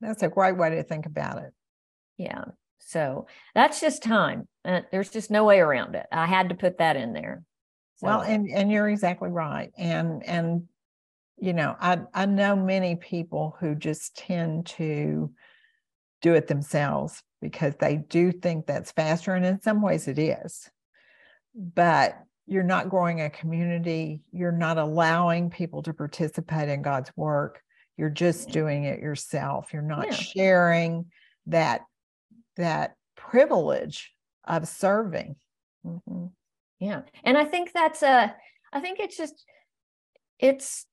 That's 0.02 0.22
a 0.24 0.30
great 0.30 0.58
way 0.58 0.70
to 0.72 0.84
think 0.84 1.06
about 1.06 1.42
it. 1.44 1.54
yeah. 2.18 2.46
So 2.80 3.28
that's 3.56 3.82
just 3.82 4.02
time. 4.04 4.48
Uh, 4.64 4.82
there's 4.92 5.10
just 5.10 5.30
no 5.30 5.44
way 5.44 5.60
around 5.60 5.96
it. 5.96 6.06
I 6.12 6.26
had 6.26 6.50
to 6.50 6.56
put 6.56 6.78
that 6.78 6.96
in 6.96 7.12
there 7.14 7.44
Well, 8.02 8.22
and 8.22 8.48
and 8.50 8.72
you're 8.72 8.90
exactly 8.90 9.30
right. 9.30 9.72
And 9.78 10.24
and 10.24 10.68
you 11.38 11.54
know, 11.54 11.76
I 11.80 12.02
I 12.14 12.26
know 12.26 12.56
many 12.56 12.96
people 12.98 13.58
who 13.60 13.76
just 13.76 14.18
tend 14.18 14.68
to 14.68 15.34
do 16.22 16.36
it 16.36 16.48
themselves 16.48 17.24
because 17.42 17.76
they 17.78 17.98
do 17.98 18.32
think 18.32 18.68
that's 18.68 18.92
faster 18.92 19.36
and 19.36 19.46
in 19.46 19.62
some 19.62 19.82
ways 19.82 20.08
it 20.08 20.20
is. 20.20 20.70
But 21.56 22.18
you're 22.48 22.64
not 22.64 22.90
growing 22.90 23.22
a 23.22 23.30
community, 23.30 24.22
you're 24.32 24.52
not 24.52 24.78
allowing 24.78 25.50
people 25.50 25.84
to 25.84 25.94
participate 25.94 26.70
in 26.70 26.82
God's 26.82 27.12
work. 27.18 27.62
You're 27.98 28.10
just 28.10 28.52
doing 28.52 28.86
it 28.86 29.00
yourself. 29.02 29.74
You're 29.74 29.82
not 29.84 30.12
Yeah. 30.12 30.14
sharing 30.14 31.12
that 31.48 31.82
that 32.58 32.96
privilege 33.16 34.14
of 34.46 34.68
serving. 34.68 35.38
Mhm. 35.86 36.34
Yeah. 36.80 37.02
And 37.24 37.38
I 37.38 37.44
think 37.44 37.74
that's 37.74 38.04
a, 38.04 38.36
I 38.72 38.80
think 38.80 39.00
it's 39.00 39.18
just, 39.18 39.46
it's, 40.40 40.86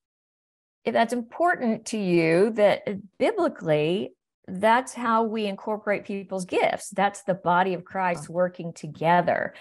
if 0.84 0.92
that's 0.92 1.12
important 1.12 1.86
to 1.86 1.98
you 1.98 2.50
that 2.52 2.82
uh, 2.86 2.92
biblically, 3.18 4.14
that's 4.46 4.92
how 4.92 5.24
we 5.24 5.46
incorporate 5.46 6.04
people's 6.04 6.44
gifts. 6.44 6.90
That's 6.90 7.22
the 7.22 7.34
body 7.34 7.74
of 7.74 7.84
Christ 7.84 8.28
working 8.28 8.72
together. 8.72 9.54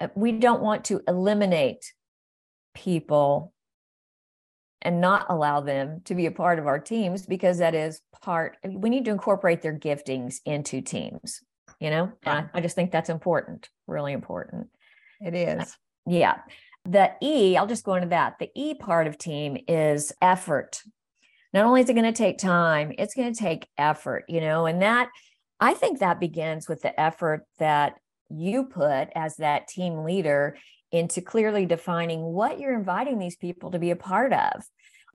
Uh, 0.00 0.08
We 0.14 0.32
don't 0.32 0.62
want 0.62 0.84
to 0.86 1.00
eliminate 1.06 1.92
people 2.74 3.52
and 4.82 5.00
not 5.00 5.26
allow 5.28 5.60
them 5.60 6.02
to 6.04 6.14
be 6.14 6.26
a 6.26 6.30
part 6.30 6.58
of 6.60 6.66
our 6.66 6.78
teams 6.78 7.26
because 7.26 7.58
that 7.58 7.74
is 7.74 8.00
part, 8.22 8.56
we 8.64 8.90
need 8.90 9.04
to 9.06 9.10
incorporate 9.10 9.62
their 9.62 9.76
giftings 9.76 10.36
into 10.44 10.80
teams, 10.80 11.40
you 11.80 11.90
know? 11.90 12.12
I, 12.24 12.44
I 12.54 12.60
just 12.60 12.76
think 12.76 12.92
that's 12.92 13.10
important, 13.10 13.68
really 13.88 14.12
important. 14.12 14.68
It 15.20 15.34
is. 15.34 15.76
Yeah. 16.06 16.38
The 16.84 17.12
E, 17.22 17.56
I'll 17.56 17.66
just 17.66 17.84
go 17.84 17.94
into 17.94 18.08
that. 18.08 18.38
The 18.38 18.50
E 18.54 18.74
part 18.74 19.06
of 19.06 19.18
team 19.18 19.58
is 19.68 20.12
effort. 20.22 20.82
Not 21.52 21.64
only 21.64 21.80
is 21.80 21.88
it 21.88 21.94
going 21.94 22.04
to 22.04 22.12
take 22.12 22.38
time, 22.38 22.92
it's 22.98 23.14
going 23.14 23.32
to 23.32 23.38
take 23.38 23.68
effort, 23.76 24.24
you 24.28 24.40
know, 24.40 24.66
and 24.66 24.82
that 24.82 25.08
I 25.60 25.74
think 25.74 25.98
that 25.98 26.20
begins 26.20 26.68
with 26.68 26.82
the 26.82 26.98
effort 26.98 27.44
that 27.58 27.94
you 28.30 28.64
put 28.64 29.08
as 29.14 29.36
that 29.36 29.68
team 29.68 30.04
leader 30.04 30.56
into 30.92 31.20
clearly 31.20 31.66
defining 31.66 32.22
what 32.22 32.60
you're 32.60 32.76
inviting 32.76 33.18
these 33.18 33.36
people 33.36 33.70
to 33.70 33.78
be 33.78 33.90
a 33.90 33.96
part 33.96 34.32
of. 34.32 34.64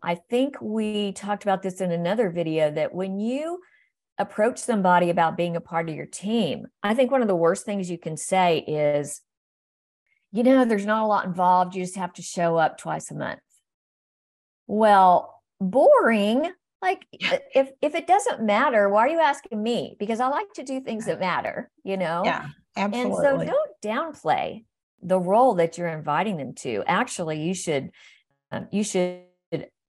I 0.01 0.15
think 0.15 0.57
we 0.61 1.13
talked 1.13 1.43
about 1.43 1.61
this 1.61 1.81
in 1.81 1.91
another 1.91 2.29
video 2.29 2.69
that 2.71 2.93
when 2.93 3.19
you 3.19 3.61
approach 4.17 4.59
somebody 4.59 5.09
about 5.09 5.37
being 5.37 5.55
a 5.55 5.61
part 5.61 5.89
of 5.89 5.95
your 5.95 6.05
team, 6.05 6.67
I 6.83 6.93
think 6.93 7.09
one 7.09 7.21
of 7.21 7.27
the 7.27 7.35
worst 7.35 7.65
things 7.65 7.89
you 7.89 7.97
can 7.97 8.17
say 8.17 8.59
is, 8.59 9.21
you 10.33 10.41
know, 10.41 10.65
there's 10.65 10.85
not 10.85 11.03
a 11.03 11.07
lot 11.07 11.25
involved. 11.25 11.75
You 11.75 11.83
just 11.83 11.95
have 11.95 12.11
to 12.13 12.23
show 12.23 12.57
up 12.57 12.79
twice 12.79 13.11
a 13.11 13.15
month. 13.15 13.39
Well, 14.65 15.39
boring. 15.61 16.51
Like 16.81 17.05
if 17.11 17.71
if 17.81 17.95
it 17.95 18.07
doesn't 18.07 18.41
matter, 18.41 18.89
why 18.89 19.01
are 19.05 19.09
you 19.09 19.19
asking 19.19 19.61
me? 19.61 19.95
Because 19.99 20.19
I 20.19 20.27
like 20.27 20.51
to 20.53 20.63
do 20.63 20.81
things 20.81 21.05
that 21.05 21.19
matter, 21.19 21.69
you 21.83 21.95
know? 21.95 22.23
Yeah, 22.25 22.47
Absolutely. 22.75 23.25
And 23.25 23.49
so 23.49 23.53
don't 23.53 23.71
downplay 23.81 24.65
the 25.01 25.19
role 25.19 25.53
that 25.55 25.77
you're 25.77 25.87
inviting 25.87 26.37
them 26.37 26.55
to. 26.55 26.83
Actually, 26.87 27.41
you 27.41 27.53
should 27.53 27.91
um, 28.51 28.67
you 28.71 28.83
should 28.83 29.21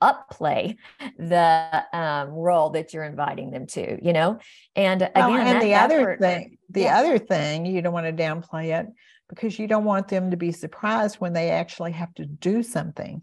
upplay 0.03 0.77
the 1.19 1.85
um, 1.95 2.31
role 2.31 2.71
that 2.71 2.93
you're 2.93 3.05
inviting 3.05 3.51
them 3.51 3.67
to. 3.69 3.99
You 4.05 4.13
know, 4.13 4.39
and 4.77 5.03
again, 5.03 5.13
well, 5.17 5.35
and 5.35 5.63
the 5.63 5.75
other 5.75 6.19
thing, 6.21 6.59
the 6.69 6.83
yeah. 6.83 6.99
other 6.99 7.19
thing, 7.19 7.65
you 7.65 7.81
don't 7.81 7.95
want 7.95 8.07
to 8.07 8.23
downplay 8.23 8.79
it 8.79 8.87
because 9.29 9.59
you 9.59 9.67
don't 9.67 9.85
want 9.85 10.09
them 10.09 10.31
to 10.31 10.37
be 10.37 10.53
surprised 10.53 11.17
when 11.17 11.33
they 11.33 11.51
actually 11.51 11.93
have 11.93 12.13
to 12.15 12.27
do 12.27 12.63
something. 12.63 13.23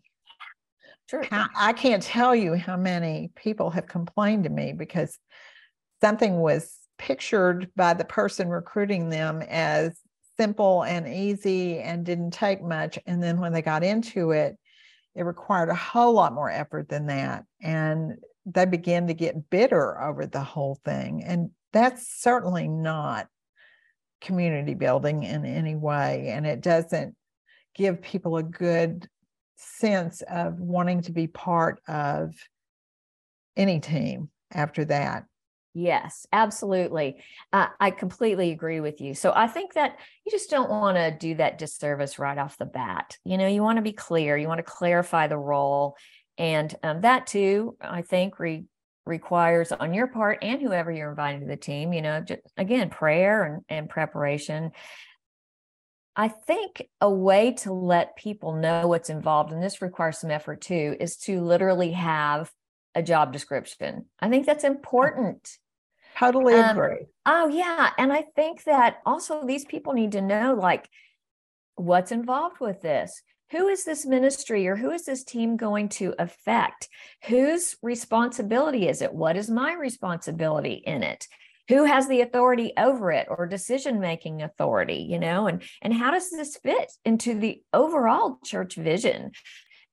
Sure. 1.10 1.25
I 1.31 1.74
can't 1.74 2.01
tell 2.01 2.34
you 2.34 2.55
how 2.55 2.77
many 2.77 3.31
people 3.36 3.70
have 3.72 3.86
complained 3.86 4.46
to 4.46 4.50
me 4.50 4.72
because 4.72 5.20
something 6.00 6.39
was 6.39 6.74
pictured 6.98 7.70
by 7.75 7.93
the 7.93 8.05
person 8.05 8.48
recruiting 8.48 9.10
them 9.10 9.41
as 9.41 10.00
simple 10.38 10.84
and 10.84 11.08
easy 11.08 11.79
and 11.79 12.05
didn't 12.05 12.31
take 12.31 12.63
much. 12.63 12.98
And 13.05 13.22
then 13.22 13.39
when 13.39 13.51
they 13.51 13.62
got 13.62 13.84
into 13.84 14.31
it, 14.31 14.58
it 15.13 15.24
required 15.24 15.70
a 15.70 15.75
whole 15.75 16.13
lot 16.13 16.34
more 16.34 16.50
effort 16.50 16.88
than 16.88 17.08
that. 17.08 17.43
And 17.62 18.13
they 18.46 18.65
began 18.65 19.08
to 19.08 19.13
get 19.13 19.50
bitter 19.50 20.01
over 20.01 20.25
the 20.25 20.43
whole 20.43 20.79
thing. 20.86 21.24
And 21.25 21.51
that's 21.74 22.08
certainly 22.22 22.67
not 22.67 23.27
community 24.21 24.73
building 24.73 25.23
in 25.23 25.45
any 25.45 25.75
way. 25.75 26.29
And 26.29 26.45
it 26.45 26.61
doesn't 26.61 27.15
give 27.75 28.01
people 28.01 28.37
a 28.37 28.43
good 28.43 29.09
sense 29.55 30.21
of 30.29 30.59
wanting 30.59 31.01
to 31.01 31.11
be 31.11 31.27
part 31.27 31.81
of 31.87 32.33
any 33.57 33.79
team 33.79 34.29
after 34.51 34.85
that. 34.85 35.25
Yes, 35.73 36.27
absolutely. 36.33 37.23
Uh, 37.53 37.67
I 37.79 37.91
completely 37.91 38.51
agree 38.51 38.81
with 38.81 38.99
you. 38.99 39.13
So 39.13 39.31
I 39.33 39.47
think 39.47 39.73
that 39.73 39.97
you 40.25 40.31
just 40.31 40.49
don't 40.49 40.69
want 40.69 40.97
to 40.97 41.11
do 41.11 41.35
that 41.35 41.57
disservice 41.57 42.19
right 42.19 42.37
off 42.37 42.57
the 42.57 42.65
bat. 42.65 43.17
You 43.23 43.37
know, 43.37 43.47
you 43.47 43.63
want 43.63 43.77
to 43.77 43.81
be 43.81 43.93
clear, 43.93 44.35
you 44.35 44.49
want 44.49 44.59
to 44.59 44.63
clarify 44.63 45.27
the 45.27 45.37
role. 45.37 45.95
And 46.37 46.75
um, 46.83 47.01
that 47.01 47.27
too, 47.27 47.77
I 47.79 48.01
think, 48.01 48.37
re- 48.37 48.65
requires 49.05 49.72
on 49.72 49.93
your 49.93 50.08
part 50.08 50.39
and 50.41 50.62
whoever 50.62 50.91
you're 50.91 51.10
inviting 51.10 51.41
to 51.41 51.48
the 51.48 51.58
team, 51.58 51.93
you 51.93 52.01
know, 52.01 52.22
just, 52.22 52.41
again, 52.58 52.89
prayer 52.89 53.43
and, 53.43 53.63
and 53.67 53.89
preparation. 53.89 54.72
I 56.15 56.27
think 56.27 56.88
a 57.00 57.10
way 57.10 57.53
to 57.60 57.72
let 57.72 58.15
people 58.15 58.53
know 58.53 58.88
what's 58.88 59.10
involved, 59.10 59.51
and 59.53 59.63
this 59.63 59.81
requires 59.81 60.20
some 60.20 60.29
effort 60.29 60.62
too, 60.62 60.96
is 61.00 61.17
to 61.17 61.41
literally 61.41 61.91
have 61.91 62.51
a 62.93 63.01
job 63.01 63.31
description. 63.31 64.05
I 64.20 64.29
think 64.29 64.46
that's 64.46 64.65
important. 64.65 65.50
Totally 66.17 66.55
um, 66.55 66.77
agree. 66.77 67.05
Oh, 67.25 67.48
yeah. 67.48 67.91
And 67.98 68.12
I 68.12 68.25
think 68.36 68.65
that 68.65 68.98
also 69.05 69.46
these 69.46 69.63
people 69.63 69.93
need 69.93 70.12
to 70.12 70.22
know 70.22 70.53
like 70.53 70.89
what's 71.75 72.12
involved 72.12 72.60
with 72.60 72.81
this. 72.81 73.24
Who 73.51 73.67
is 73.67 73.84
this 73.84 74.05
ministry 74.05 74.67
or 74.67 74.75
who 74.75 74.91
is 74.91 75.05
this 75.05 75.24
team 75.24 75.58
going 75.58 75.89
to 75.89 76.13
affect? 76.17 76.89
Whose 77.25 77.75
responsibility 77.81 78.88
is 78.88 79.01
it? 79.01 79.13
What 79.13 79.38
is 79.38 79.50
my 79.50 79.74
responsibility 79.74 80.81
in 80.86 81.03
it? 81.03 81.27
Who 81.70 81.84
has 81.86 82.08
the 82.08 82.22
authority 82.22 82.74
over 82.77 83.12
it 83.12 83.27
or 83.29 83.48
decision 83.48 84.00
making 84.00 84.41
authority, 84.41 85.05
you 85.10 85.20
know? 85.20 85.48
And 85.48 85.63
and 85.81 85.93
how 85.93 86.12
does 86.12 86.29
this 86.29 86.58
fit 86.58 86.91
into 87.05 87.39
the 87.39 87.62
overall 87.74 88.39
church 88.43 88.75
vision? 88.75 89.31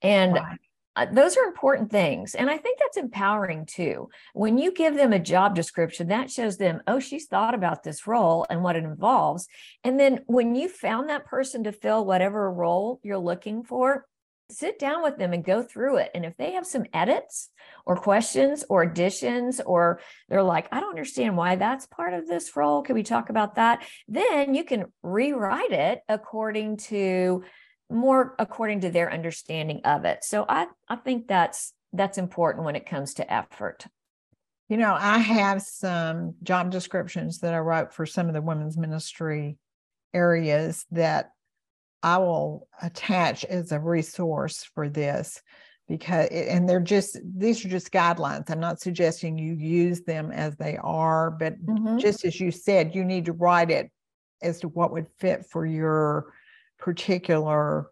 And 0.03 0.35
right 0.35 0.59
uh, 0.99 1.07
those 1.13 1.37
are 1.37 1.45
important 1.45 1.93
things. 1.93 2.35
And 2.35 2.51
I 2.51 2.59
think 2.59 2.81
that's 2.81 2.97
empowering 2.97 3.67
too. 3.67 4.11
When 4.35 4.59
you 4.59 4.73
give 4.73 4.97
them 4.97 5.13
a 5.13 5.21
job 5.21 5.55
description, 5.55 6.09
that 6.09 6.29
shows 6.29 6.57
them, 6.57 6.83
oh, 6.89 6.99
she's 6.99 7.27
thought 7.27 7.55
about 7.55 7.85
this 7.85 8.09
role 8.09 8.45
and 8.51 8.65
what 8.65 8.75
it 8.75 8.83
involves. 8.83 9.47
And 9.85 9.99
then 9.99 10.25
when 10.27 10.57
you 10.57 10.69
found 10.69 11.09
that 11.09 11.25
person 11.25 11.63
to 11.65 11.73
fill 11.73 12.05
whatever 12.05 12.53
role 12.53 12.99
you're 13.05 13.17
looking 13.17 13.63
for, 13.63 14.07
sit 14.51 14.79
down 14.81 15.05
with 15.05 15.19
them 15.19 15.33
and 15.33 15.45
go 15.45 15.63
through 15.63 15.99
it. 15.99 16.11
And 16.15 16.25
if 16.25 16.37
they 16.37 16.53
have 16.53 16.67
some 16.67 16.87
edits 16.93 17.51
or 17.87 17.97
questions 17.97 18.65
or 18.69 18.83
additions, 18.83 19.61
or 19.61 20.01
they're 20.29 20.43
like, 20.43 20.67
I 20.73 20.81
don't 20.81 20.91
understand 20.91 21.37
why 21.37 21.55
that's 21.55 21.87
part 21.87 22.15
of 22.15 22.27
this 22.27 22.57
role, 22.57 22.83
can 22.83 22.97
we 22.97 23.05
talk 23.05 23.31
about 23.31 23.55
that? 23.55 23.85
Then 24.09 24.55
you 24.55 24.65
can 24.65 24.87
rewrite 25.03 25.73
it 25.73 26.01
according 26.09 26.79
to 26.79 27.45
more 27.91 28.35
according 28.39 28.81
to 28.81 28.91
their 28.91 29.13
understanding 29.13 29.81
of 29.85 30.05
it. 30.05 30.25
So 30.25 30.45
I, 30.49 30.67
I 30.89 30.97
think 30.97 31.29
that's 31.29 31.73
that's 31.93 32.19
important 32.19 32.65
when 32.65 32.77
it 32.77 32.87
comes 32.87 33.15
to 33.15 33.33
effort. 33.33 33.87
You 34.69 34.77
know, 34.77 34.95
I 34.99 35.19
have 35.19 35.63
some 35.63 36.35
job 36.43 36.71
descriptions 36.71 37.39
that 37.39 37.55
I 37.55 37.59
wrote 37.59 37.95
for 37.95 38.05
some 38.05 38.29
of 38.29 38.35
the 38.35 38.43
women's 38.43 38.77
ministry 38.77 39.57
areas 40.13 40.85
that 40.91 41.31
I 42.03 42.19
will 42.19 42.69
attach 42.83 43.45
as 43.47 43.73
a 43.73 43.81
resource 43.81 44.69
for 44.75 44.89
this 44.89 45.41
because 45.89 46.29
and 46.29 46.69
they're 46.69 46.81
just 46.81 47.19
these 47.25 47.65
are 47.65 47.69
just 47.69 47.91
guidelines 47.91 48.51
i'm 48.51 48.61
not 48.61 48.79
suggesting 48.79 49.39
you 49.39 49.55
use 49.55 50.03
them 50.03 50.31
as 50.31 50.55
they 50.57 50.77
are 50.77 51.31
but 51.31 51.55
mm-hmm. 51.65 51.99
just 51.99 52.25
as 52.25 52.39
you 52.39 52.51
said 52.51 52.95
you 52.95 53.05
need 53.05 53.25
to 53.25 53.33
write 53.33 53.71
it 53.71 53.91
as 54.43 54.61
to 54.61 54.69
what 54.69 54.93
would 54.93 55.07
fit 55.19 55.47
for 55.47 55.65
your 55.67 56.33
particular 56.79 57.91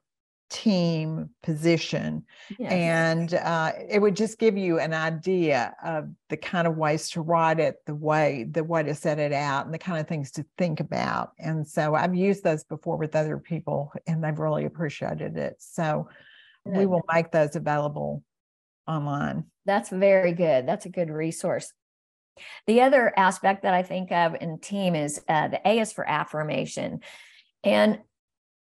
team 0.48 1.30
position. 1.42 2.24
Yes. 2.58 2.72
and 2.72 3.34
uh, 3.34 3.72
it 3.88 4.00
would 4.00 4.16
just 4.16 4.38
give 4.38 4.56
you 4.56 4.78
an 4.78 4.94
idea 4.94 5.74
of 5.84 6.08
the 6.28 6.36
kind 6.36 6.66
of 6.66 6.76
ways 6.76 7.10
to 7.10 7.20
write 7.20 7.58
it 7.58 7.76
the 7.86 7.94
way 7.94 8.46
the 8.48 8.62
way 8.62 8.82
to 8.84 8.94
set 8.94 9.18
it 9.18 9.32
out 9.32 9.64
and 9.64 9.74
the 9.74 9.78
kind 9.78 10.00
of 10.00 10.06
things 10.06 10.30
to 10.32 10.44
think 10.56 10.80
about. 10.80 11.32
And 11.38 11.66
so 11.66 11.94
i've 11.94 12.14
used 12.14 12.44
those 12.44 12.64
before 12.64 12.96
with 12.96 13.16
other 13.16 13.38
people 13.38 13.92
and 14.06 14.22
they've 14.22 14.38
really 14.38 14.64
appreciated 14.64 15.36
it. 15.36 15.56
So 15.58 16.08
good. 16.64 16.76
we 16.76 16.86
will 16.86 17.02
make 17.12 17.32
those 17.32 17.56
available 17.56 18.22
online. 18.86 19.46
That's 19.64 19.90
very 19.90 20.32
good. 20.32 20.66
That's 20.66 20.86
a 20.86 20.90
good 20.90 21.10
resource. 21.10 21.72
The 22.66 22.82
other 22.82 23.12
aspect 23.16 23.62
that 23.62 23.74
i 23.74 23.82
think 23.82 24.12
of 24.12 24.36
in 24.40 24.60
team 24.60 24.94
is 24.94 25.20
uh, 25.28 25.48
the 25.48 25.68
a 25.68 25.80
is 25.80 25.92
for 25.92 26.08
affirmation. 26.08 27.00
And 27.64 27.98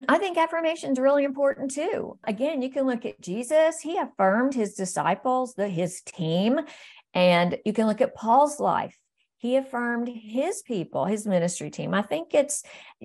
I 0.08 0.18
think 0.18 0.38
affirmation 0.38 0.92
is 0.92 0.98
really 0.98 1.24
important 1.24 1.70
too. 1.70 2.18
Again, 2.24 2.62
you 2.62 2.70
can 2.70 2.86
look 2.86 3.04
at 3.04 3.20
Jesus, 3.20 3.80
he 3.80 3.98
affirmed 3.98 4.54
his 4.54 4.74
disciples, 4.74 5.54
the 5.54 5.68
his 5.68 6.00
team, 6.02 6.60
and 7.14 7.58
you 7.64 7.72
can 7.72 7.86
look 7.86 8.00
at 8.00 8.14
Paul's 8.14 8.58
life. 8.60 8.96
He 9.36 9.56
affirmed 9.56 10.08
his 10.08 10.62
people, 10.62 11.06
his 11.06 11.26
ministry 11.26 11.70
team. 11.70 11.94
I 11.94 12.02
think 12.02 12.34
it's 12.34 12.62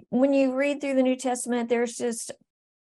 when 0.09 0.33
you 0.33 0.53
read 0.53 0.81
through 0.81 0.95
the 0.95 1.03
New 1.03 1.15
Testament, 1.15 1.69
there's 1.69 1.95
just 1.95 2.31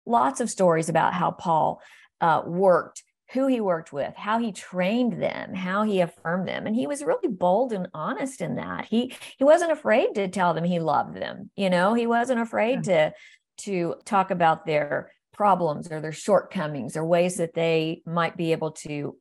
lots 0.04 0.40
of 0.40 0.50
stories 0.50 0.88
about 0.88 1.14
how 1.14 1.30
Paul 1.32 1.80
uh, 2.20 2.42
worked, 2.44 3.02
who 3.32 3.46
he 3.46 3.60
worked 3.60 3.92
with, 3.92 4.14
how 4.16 4.38
he 4.38 4.52
trained 4.52 5.20
them, 5.20 5.54
how 5.54 5.82
he 5.82 6.00
affirmed 6.00 6.48
them, 6.48 6.66
and 6.66 6.74
he 6.74 6.86
was 6.86 7.02
really 7.02 7.28
bold 7.28 7.72
and 7.72 7.88
honest 7.92 8.40
in 8.40 8.56
that. 8.56 8.86
He 8.86 9.14
he 9.36 9.44
wasn't 9.44 9.72
afraid 9.72 10.14
to 10.14 10.28
tell 10.28 10.54
them 10.54 10.64
he 10.64 10.80
loved 10.80 11.14
them. 11.14 11.50
You 11.56 11.70
know, 11.70 11.94
he 11.94 12.06
wasn't 12.06 12.40
afraid 12.40 12.86
yeah. 12.86 13.10
to 13.10 13.14
to 13.58 13.94
talk 14.04 14.30
about 14.30 14.66
their 14.66 15.12
problems 15.32 15.90
or 15.90 16.00
their 16.00 16.12
shortcomings 16.12 16.96
or 16.96 17.04
ways 17.04 17.36
that 17.36 17.54
they 17.54 18.02
might 18.06 18.36
be 18.36 18.52
able 18.52 18.72
to 18.72 19.16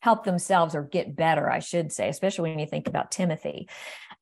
help 0.00 0.24
themselves 0.24 0.74
or 0.74 0.82
get 0.82 1.16
better, 1.16 1.50
I 1.50 1.58
should 1.58 1.92
say, 1.92 2.08
especially 2.08 2.50
when 2.50 2.58
you 2.58 2.66
think 2.66 2.88
about 2.88 3.10
Timothy. 3.10 3.68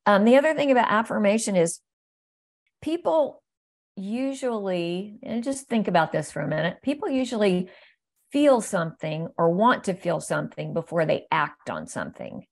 Um, 0.05 0.25
the 0.25 0.37
other 0.37 0.53
thing 0.53 0.71
about 0.71 0.91
affirmation 0.91 1.55
is 1.55 1.79
people 2.81 3.41
usually, 3.95 5.19
and 5.23 5.43
just 5.43 5.67
think 5.67 5.87
about 5.87 6.11
this 6.11 6.31
for 6.31 6.41
a 6.41 6.47
minute, 6.47 6.77
people 6.83 7.09
usually 7.09 7.69
feel 8.31 8.61
something 8.61 9.27
or 9.37 9.51
want 9.51 9.85
to 9.85 9.93
feel 9.93 10.19
something 10.19 10.73
before 10.73 11.05
they 11.05 11.25
act 11.31 11.69
on 11.69 11.87
something. 11.87 12.45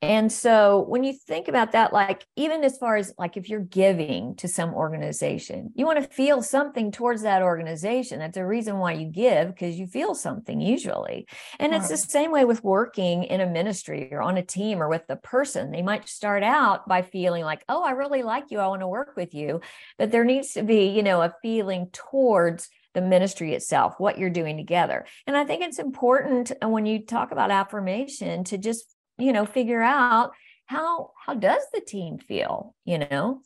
And 0.00 0.30
so 0.30 0.84
when 0.86 1.02
you 1.02 1.12
think 1.12 1.48
about 1.48 1.72
that, 1.72 1.92
like 1.92 2.24
even 2.36 2.62
as 2.62 2.78
far 2.78 2.96
as 2.96 3.12
like 3.18 3.36
if 3.36 3.48
you're 3.48 3.60
giving 3.60 4.36
to 4.36 4.46
some 4.46 4.72
organization, 4.72 5.72
you 5.74 5.86
want 5.86 6.00
to 6.00 6.08
feel 6.08 6.40
something 6.40 6.92
towards 6.92 7.22
that 7.22 7.42
organization. 7.42 8.20
That's 8.20 8.36
a 8.36 8.46
reason 8.46 8.78
why 8.78 8.92
you 8.92 9.06
give 9.06 9.48
because 9.48 9.76
you 9.76 9.88
feel 9.88 10.14
something 10.14 10.60
usually. 10.60 11.26
And 11.58 11.72
right. 11.72 11.80
it's 11.80 11.90
the 11.90 11.96
same 11.96 12.30
way 12.30 12.44
with 12.44 12.62
working 12.62 13.24
in 13.24 13.40
a 13.40 13.46
ministry 13.46 14.08
or 14.12 14.22
on 14.22 14.36
a 14.36 14.44
team 14.44 14.80
or 14.80 14.88
with 14.88 15.06
the 15.08 15.16
person. 15.16 15.72
They 15.72 15.82
might 15.82 16.08
start 16.08 16.44
out 16.44 16.86
by 16.86 17.02
feeling 17.02 17.42
like, 17.42 17.64
oh, 17.68 17.82
I 17.82 17.90
really 17.90 18.22
like 18.22 18.52
you. 18.52 18.60
I 18.60 18.68
want 18.68 18.82
to 18.82 18.88
work 18.88 19.14
with 19.16 19.34
you. 19.34 19.60
But 19.98 20.12
there 20.12 20.24
needs 20.24 20.52
to 20.52 20.62
be, 20.62 20.90
you 20.90 21.02
know, 21.02 21.22
a 21.22 21.34
feeling 21.42 21.88
towards 21.92 22.68
the 22.94 23.00
ministry 23.00 23.54
itself, 23.54 23.94
what 23.98 24.18
you're 24.18 24.30
doing 24.30 24.56
together. 24.56 25.06
And 25.26 25.36
I 25.36 25.44
think 25.44 25.62
it's 25.62 25.78
important 25.78 26.52
uh, 26.62 26.68
when 26.68 26.86
you 26.86 27.04
talk 27.04 27.32
about 27.32 27.50
affirmation 27.50 28.44
to 28.44 28.58
just 28.58 28.94
you 29.18 29.32
know 29.32 29.44
figure 29.44 29.82
out 29.82 30.32
how 30.66 31.12
how 31.26 31.34
does 31.34 31.62
the 31.72 31.80
team 31.80 32.18
feel 32.18 32.74
you 32.84 32.98
know? 32.98 33.40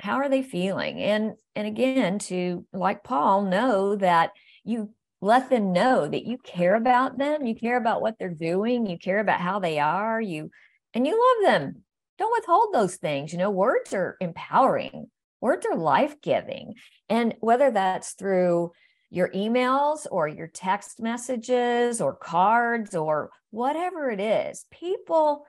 How 0.00 0.16
are 0.16 0.28
they 0.28 0.42
feeling? 0.42 0.98
And 0.98 1.34
and 1.54 1.66
again 1.66 2.18
to 2.20 2.66
like 2.72 3.04
paul 3.04 3.42
know 3.42 3.96
that 3.96 4.32
you 4.64 4.90
let 5.20 5.50
them 5.50 5.72
know 5.72 6.08
that 6.08 6.24
you 6.24 6.38
care 6.38 6.74
about 6.74 7.16
them 7.16 7.46
you 7.46 7.54
care 7.54 7.76
about 7.76 8.00
what 8.02 8.16
they're 8.18 8.28
doing 8.28 8.86
you 8.86 8.98
care 8.98 9.20
about 9.20 9.40
how 9.40 9.60
they 9.60 9.78
are 9.78 10.20
you 10.20 10.50
and 10.94 11.06
you 11.06 11.12
love 11.12 11.52
them. 11.52 11.84
Don't 12.18 12.32
withhold 12.38 12.74
those 12.74 12.96
things 12.96 13.32
you 13.32 13.38
know? 13.38 13.50
Words 13.50 13.94
are 13.94 14.16
empowering. 14.20 15.08
Words 15.40 15.66
are 15.66 15.76
life-giving. 15.76 16.74
And 17.08 17.34
whether 17.40 17.70
that's 17.70 18.12
through 18.12 18.72
your 19.12 19.28
emails 19.28 20.06
or 20.10 20.26
your 20.26 20.46
text 20.46 20.98
messages 20.98 22.00
or 22.00 22.14
cards 22.14 22.94
or 22.94 23.30
whatever 23.50 24.10
it 24.10 24.20
is. 24.20 24.64
People 24.70 25.46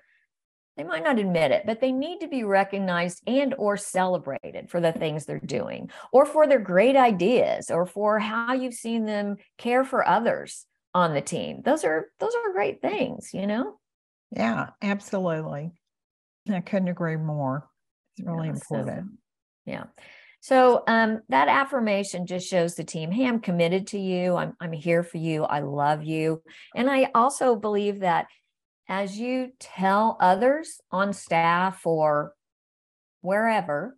they 0.76 0.84
might 0.84 1.04
not 1.04 1.20
admit 1.20 1.52
it 1.52 1.64
but 1.66 1.80
they 1.80 1.92
need 1.92 2.20
to 2.20 2.28
be 2.28 2.44
recognized 2.44 3.22
and 3.26 3.54
or 3.58 3.78
celebrated 3.78 4.70
for 4.70 4.82
the 4.82 4.92
things 4.92 5.26
they're 5.26 5.40
doing 5.40 5.90
or 6.12 6.26
for 6.26 6.46
their 6.46 6.60
great 6.60 6.96
ideas 6.96 7.70
or 7.70 7.86
for 7.86 8.20
how 8.20 8.54
you've 8.54 8.74
seen 8.74 9.06
them 9.06 9.38
care 9.58 9.86
for 9.86 10.08
others 10.08 10.66
on 10.96 11.14
the 11.14 11.22
team. 11.22 11.62
Those 11.64 11.86
are 11.86 12.08
those 12.20 12.34
are 12.36 12.54
great 12.54 12.82
things 12.82 13.34
you 13.34 13.48
know? 13.48 13.80
Yeah 14.30 14.72
absolutely. 14.82 15.72
I 16.52 16.60
couldn't 16.60 16.90
agree 16.90 17.16
more. 17.16 17.70
It's 18.18 18.28
really 18.28 18.48
yeah, 18.48 18.54
important. 18.54 19.06
so, 19.06 19.18
yeah 19.66 19.84
so 20.44 20.84
um, 20.88 21.22
that 21.30 21.48
affirmation 21.48 22.28
just 22.28 22.50
shows 22.50 22.76
the 22.76 22.84
team, 22.84 23.12
hey, 23.12 23.26
I'm 23.26 23.40
committed 23.40 23.88
to 23.88 23.98
you. 23.98 24.36
I'm, 24.36 24.58
I'm 24.60 24.74
here 24.74 25.02
for 25.02 25.18
you. 25.18 25.46
I 25.46 25.62
love 25.62 26.04
you. 26.04 26.42
And 26.76 26.90
I 26.90 27.12
also 27.16 27.56
believe 27.56 28.02
that 28.02 28.26
as 28.90 29.18
you 29.18 29.54
tell 29.58 30.18
others 30.20 30.82
on 30.92 31.14
staff 31.14 31.88
or 31.88 32.34
wherever 33.22 33.96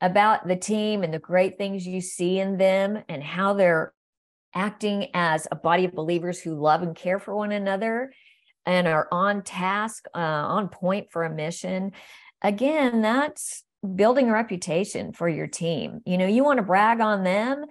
about 0.00 0.48
the 0.48 0.56
team 0.56 1.04
and 1.04 1.14
the 1.14 1.20
great 1.20 1.58
things 1.58 1.86
you 1.86 2.00
see 2.00 2.40
in 2.40 2.58
them 2.58 3.04
and 3.08 3.22
how 3.22 3.54
they're 3.54 3.94
acting 4.52 5.10
as 5.14 5.46
a 5.52 5.54
body 5.54 5.84
of 5.84 5.92
believers 5.92 6.40
who 6.40 6.56
love 6.56 6.82
and 6.82 6.96
care 6.96 7.20
for 7.20 7.36
one 7.36 7.52
another 7.52 8.12
and 8.66 8.88
are 8.88 9.06
on 9.12 9.42
task, 9.42 10.06
uh, 10.12 10.18
on 10.18 10.68
point 10.68 11.12
for 11.12 11.22
a 11.22 11.32
mission, 11.32 11.92
again, 12.42 13.00
that's 13.00 13.62
building 13.94 14.28
a 14.28 14.32
reputation 14.32 15.12
for 15.12 15.28
your 15.28 15.46
team. 15.46 16.00
You 16.04 16.18
know, 16.18 16.26
you 16.26 16.44
want 16.44 16.58
to 16.58 16.62
brag 16.62 17.00
on 17.00 17.24
them 17.24 17.66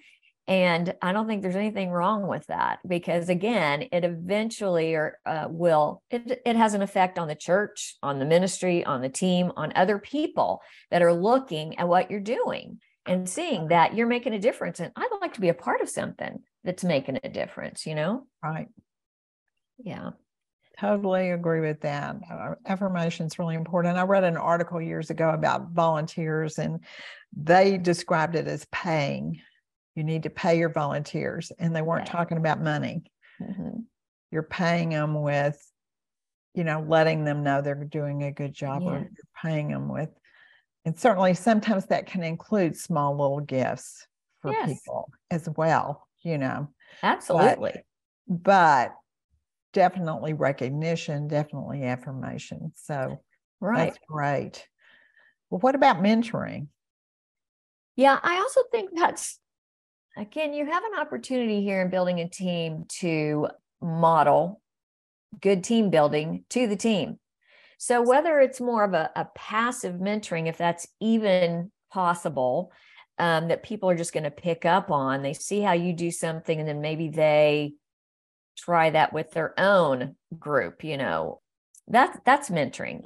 and 0.48 0.94
I 1.02 1.14
don't 1.14 1.26
think 1.26 1.42
there's 1.42 1.56
anything 1.56 1.90
wrong 1.90 2.28
with 2.28 2.46
that 2.48 2.80
because 2.86 3.30
again, 3.30 3.88
it 3.94 4.04
eventually 4.04 4.94
or 4.94 5.18
uh, 5.26 5.48
will 5.50 6.04
it 6.10 6.42
it 6.46 6.56
has 6.58 6.74
an 6.74 6.82
effect 6.82 7.18
on 7.18 7.30
the 7.30 7.36
church, 7.36 7.96
on 8.04 8.20
the 8.20 8.26
ministry, 8.26 8.84
on 8.84 9.02
the 9.02 9.10
team, 9.10 9.54
on 9.56 9.72
other 9.76 10.00
people 10.00 10.62
that 10.92 11.02
are 11.02 11.14
looking 11.14 11.80
at 11.80 11.88
what 11.88 12.12
you're 12.12 12.20
doing 12.20 12.80
and 13.06 13.30
seeing 13.30 13.70
that 13.70 13.96
you're 13.96 14.08
making 14.08 14.34
a 14.34 14.40
difference. 14.40 14.82
And 14.82 14.92
I'd 14.98 15.18
like 15.22 15.34
to 15.36 15.42
be 15.42 15.50
a 15.50 15.54
part 15.54 15.80
of 15.80 15.90
something 15.90 16.42
that's 16.66 16.84
making 16.84 17.20
a 17.24 17.30
difference. 17.30 17.86
You 17.86 17.96
know, 17.96 18.28
right? 18.44 18.68
Yeah. 19.78 20.12
Totally 20.80 21.32
agree 21.32 21.62
with 21.62 21.82
that. 21.82 22.16
Uh, 22.32 22.56
affirmation 22.66 23.28
is 23.28 23.38
really 23.38 23.56
important. 23.56 23.98
I 23.98 24.04
read 24.04 24.24
an 24.24 24.38
article 24.38 24.82
years 24.82 25.12
ago 25.12 25.30
about 25.30 25.72
volunteers, 25.72 26.58
and 26.58 26.80
they 27.36 27.78
described 27.78 28.36
it 28.36 28.48
as 28.48 28.66
paying 28.72 29.40
you 29.96 30.04
need 30.04 30.24
to 30.24 30.30
pay 30.30 30.58
your 30.58 30.70
volunteers 30.70 31.52
and 31.60 31.76
they 31.76 31.82
weren't 31.82 32.08
talking 32.08 32.38
about 32.38 32.62
money 32.62 33.04
mm-hmm. 33.42 33.80
you're 34.32 34.44
paying 34.44 34.90
them 34.90 35.22
with 35.22 35.60
you 36.54 36.64
know 36.64 36.84
letting 36.88 37.24
them 37.24 37.44
know 37.44 37.62
they're 37.62 37.76
doing 37.76 38.24
a 38.24 38.32
good 38.32 38.54
job 38.54 38.82
yeah. 38.82 38.90
or 38.90 39.00
you're 39.00 39.10
paying 39.42 39.70
them 39.70 39.88
with 39.88 40.10
and 40.86 40.98
certainly 41.00 41.34
sometimes 41.34 41.86
that 41.88 42.08
can 42.08 42.24
include 42.24 42.76
small 42.76 43.12
little 43.12 43.40
gifts 43.40 44.06
for 44.42 44.52
yes. 44.52 44.68
people 44.68 45.12
as 45.32 45.48
well 45.56 46.08
you 46.24 46.38
know 46.38 46.68
absolutely 47.02 47.74
but, 48.28 48.44
but 48.44 48.96
definitely 49.74 50.34
recognition 50.34 51.28
definitely 51.28 51.84
affirmation. 51.84 52.72
So 52.76 53.20
right. 53.60 53.86
that's 53.86 54.00
great. 54.08 54.68
Well 55.50 55.60
what 55.60 55.76
about 55.76 55.98
mentoring? 55.98 56.68
Yeah 57.96 58.20
i 58.24 58.38
also 58.38 58.62
think 58.72 58.90
that's 58.96 59.40
again, 60.18 60.54
you 60.54 60.66
have 60.66 60.84
an 60.84 61.00
opportunity 61.00 61.64
here 61.64 61.82
in 61.82 61.90
building 61.90 62.20
a 62.20 62.30
team 62.30 62.86
to 63.00 63.48
model 63.82 64.62
good 65.42 65.64
team 65.64 65.90
building 65.90 66.46
to 66.50 66.68
the 66.68 66.76
team. 66.76 67.20
So 67.80 68.02
whether 68.02 68.40
it's 68.40 68.62
more 68.62 68.84
of 68.84 68.94
a, 68.94 69.10
a 69.16 69.26
passive 69.36 69.96
mentoring, 69.96 70.48
if 70.48 70.58
that's 70.58 70.88
even 71.02 71.72
possible, 71.92 72.72
um, 73.18 73.48
that 73.50 73.64
people 73.64 73.90
are 73.90 73.96
just 73.96 74.14
going 74.14 74.24
to 74.24 74.32
pick 74.32 74.66
up 74.66 74.90
on, 74.90 75.22
they 75.22 75.34
see 75.34 75.60
how 75.60 75.74
you 75.74 75.94
do 75.94 76.12
something, 76.12 76.60
and 76.60 76.68
then 76.68 76.82
maybe 76.82 77.10
they 77.10 77.74
try 78.58 78.90
that 78.90 79.14
with 79.14 79.32
their 79.32 79.60
own 79.60 80.16
group. 80.38 80.84
You 80.84 80.98
know, 80.98 81.42
that's 81.88 82.18
that's 82.26 82.50
mentoring 82.50 83.04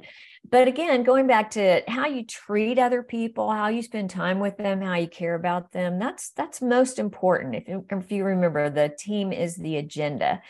but 0.48 0.68
again 0.68 1.02
going 1.02 1.26
back 1.26 1.50
to 1.50 1.82
how 1.88 2.06
you 2.06 2.24
treat 2.24 2.78
other 2.78 3.02
people 3.02 3.50
how 3.50 3.68
you 3.68 3.82
spend 3.82 4.08
time 4.08 4.38
with 4.38 4.56
them 4.56 4.80
how 4.80 4.94
you 4.94 5.08
care 5.08 5.34
about 5.34 5.72
them 5.72 5.98
that's 5.98 6.30
that's 6.30 6.62
most 6.62 6.98
important 6.98 7.54
if 7.54 7.82
if 7.90 8.12
you 8.12 8.24
remember 8.24 8.70
the 8.70 8.88
team 8.98 9.32
is 9.32 9.56
the 9.56 9.76
agenda 9.76 10.40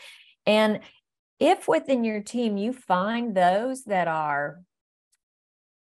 and 0.46 0.80
if 1.40 1.68
within 1.68 2.04
your 2.04 2.20
team 2.20 2.56
you 2.56 2.72
find 2.72 3.34
those 3.34 3.84
that 3.84 4.08
are 4.08 4.60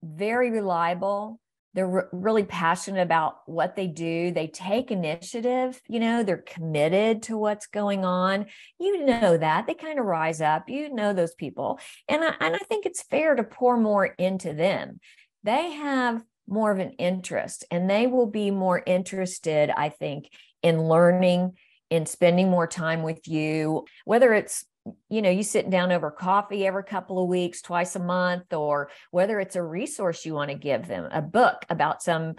very 0.04 0.52
reliable 0.52 1.40
they're 1.74 1.88
re- 1.88 2.04
really 2.12 2.44
passionate 2.44 3.02
about 3.02 3.38
what 3.46 3.76
they 3.76 3.88
do. 3.88 4.32
They 4.32 4.48
take 4.48 4.92
initiative 4.92 5.82
you 5.88 6.00
know 6.00 6.24
they're 6.24 6.38
committed 6.38 7.24
to 7.24 7.38
what's 7.38 7.68
going 7.68 8.06
on. 8.06 8.48
You 8.80 9.06
know 9.06 9.38
that 9.38 9.68
they 9.68 9.74
kind 9.74 10.00
of 10.00 10.06
rise 10.06 10.42
up 10.42 10.70
you 10.70 10.94
know 10.94 11.14
those 11.14 11.36
people. 11.36 11.80
And 12.08 12.24
I, 12.24 12.34
and 12.40 12.56
I 12.56 12.60
think 12.60 12.86
it's 12.86 13.04
fair 13.04 13.36
to 13.36 13.44
pour 13.44 13.78
more 13.78 14.06
into 14.06 14.54
them. 14.54 15.00
They 15.44 15.72
have 15.72 16.24
more 16.48 16.72
of 16.72 16.80
an 16.80 16.92
interest 16.92 17.64
and 17.72 17.90
they 17.90 18.08
will 18.08 18.28
be 18.28 18.52
more 18.52 18.84
interested 18.86 19.72
i 19.76 19.90
think 19.90 20.30
in 20.62 20.84
learning 20.84 21.54
in 21.90 22.06
spending 22.06 22.50
more 22.50 22.68
time 22.68 23.04
with 23.04 23.28
you 23.28 23.86
whether 24.06 24.34
it's 24.34 24.66
you 25.10 25.22
know 25.22 25.30
you 25.30 25.44
sit 25.44 25.70
down 25.70 25.92
over 25.92 26.10
coffee 26.10 26.66
every 26.66 26.84
couple 26.84 27.22
of 27.22 27.30
weeks 27.30 27.62
twice 27.62 27.96
a 27.96 28.00
month 28.00 28.52
or 28.54 28.90
whether 29.12 29.40
it's 29.40 29.56
a 29.56 29.64
resource 29.64 30.26
you 30.26 30.34
want 30.34 30.50
to 30.50 30.58
give 30.58 30.88
them 30.88 31.08
a 31.12 31.22
book 31.22 31.66
about 31.70 32.02
some 32.02 32.36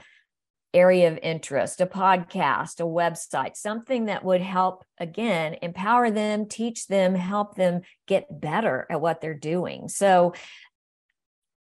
area 0.74 1.10
of 1.10 1.18
interest 1.22 1.80
a 1.80 1.86
podcast 1.86 2.80
a 2.80 2.84
website 2.84 3.56
something 3.56 4.06
that 4.06 4.24
would 4.24 4.40
help 4.40 4.84
again 4.98 5.56
empower 5.62 6.10
them 6.10 6.48
teach 6.48 6.86
them 6.86 7.14
help 7.14 7.54
them 7.54 7.82
get 8.06 8.40
better 8.40 8.86
at 8.90 9.00
what 9.00 9.20
they're 9.20 9.34
doing. 9.34 9.88
So 9.88 10.34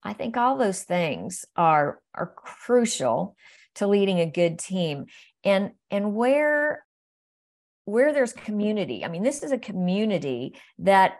i 0.02 0.14
think 0.14 0.38
all 0.38 0.58
those 0.58 0.84
things 0.84 1.44
are 1.58 2.00
are 2.16 2.34
crucial 2.36 3.36
to 3.76 3.88
leading 3.88 4.20
a 4.20 4.26
good 4.26 4.60
team. 4.60 5.06
And 5.44 5.72
and 5.90 6.14
where 6.14 6.86
where 7.90 8.14
there's 8.14 8.34
community. 8.34 9.04
I 9.04 9.08
mean, 9.08 9.24
this 9.24 9.44
is 9.44 9.52
a 9.52 9.58
community 9.58 10.56
that 10.80 11.18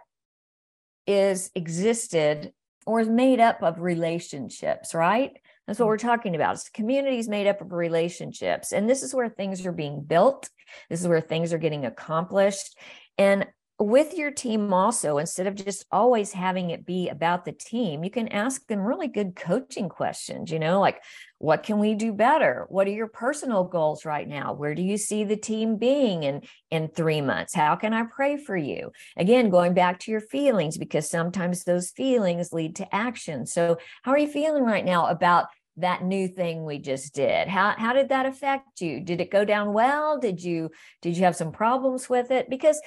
is 1.06 1.50
existed 1.54 2.52
or 2.86 3.00
is 3.00 3.08
made 3.08 3.40
up 3.40 3.62
of 3.62 3.80
relationships, 3.80 4.94
right? 4.94 5.32
That's 5.66 5.78
what 5.78 5.84
mm-hmm. 5.84 5.90
we're 5.90 5.98
talking 5.98 6.34
about. 6.34 6.54
It's 6.54 6.68
communities 6.68 7.28
made 7.28 7.46
up 7.46 7.60
of 7.60 7.72
relationships. 7.72 8.72
And 8.72 8.88
this 8.88 9.02
is 9.02 9.14
where 9.14 9.28
things 9.28 9.64
are 9.66 9.72
being 9.72 10.02
built. 10.02 10.48
This 10.88 11.00
is 11.00 11.08
where 11.08 11.20
things 11.20 11.52
are 11.52 11.58
getting 11.58 11.84
accomplished. 11.84 12.78
And 13.18 13.46
with 13.80 14.14
your 14.16 14.30
team 14.30 14.72
also 14.72 15.18
instead 15.18 15.46
of 15.46 15.54
just 15.54 15.86
always 15.90 16.32
having 16.32 16.70
it 16.70 16.84
be 16.84 17.08
about 17.08 17.44
the 17.44 17.52
team 17.52 18.04
you 18.04 18.10
can 18.10 18.28
ask 18.28 18.66
them 18.66 18.80
really 18.80 19.08
good 19.08 19.34
coaching 19.34 19.88
questions 19.88 20.50
you 20.50 20.58
know 20.58 20.80
like 20.80 21.00
what 21.40 21.62
can 21.62 21.78
we 21.78 21.94
do 21.94 22.12
better? 22.12 22.66
What 22.68 22.86
are 22.86 22.92
your 22.92 23.08
personal 23.08 23.64
goals 23.64 24.04
right 24.04 24.28
now? 24.28 24.52
Where 24.52 24.74
do 24.74 24.82
you 24.82 24.98
see 24.98 25.24
the 25.24 25.38
team 25.38 25.78
being 25.78 26.22
in 26.22 26.42
in 26.70 26.88
3 26.88 27.22
months? 27.22 27.54
How 27.54 27.76
can 27.76 27.94
i 27.94 28.02
pray 28.02 28.36
for 28.36 28.56
you? 28.56 28.92
Again 29.16 29.48
going 29.48 29.72
back 29.72 30.00
to 30.00 30.10
your 30.10 30.20
feelings 30.20 30.76
because 30.76 31.08
sometimes 31.08 31.64
those 31.64 31.90
feelings 31.90 32.52
lead 32.52 32.76
to 32.76 32.94
action. 32.94 33.46
So 33.46 33.78
how 34.02 34.12
are 34.12 34.18
you 34.18 34.28
feeling 34.28 34.64
right 34.64 34.84
now 34.84 35.06
about 35.06 35.46
that 35.78 36.04
new 36.04 36.28
thing 36.28 36.66
we 36.66 36.78
just 36.78 37.14
did? 37.14 37.48
How 37.48 37.74
how 37.74 37.94
did 37.94 38.10
that 38.10 38.26
affect 38.26 38.82
you? 38.82 39.00
Did 39.00 39.22
it 39.22 39.30
go 39.30 39.46
down 39.46 39.72
well? 39.72 40.18
Did 40.18 40.44
you 40.44 40.70
did 41.00 41.16
you 41.16 41.24
have 41.24 41.36
some 41.36 41.52
problems 41.52 42.06
with 42.10 42.30
it? 42.30 42.50
Because 42.50 42.78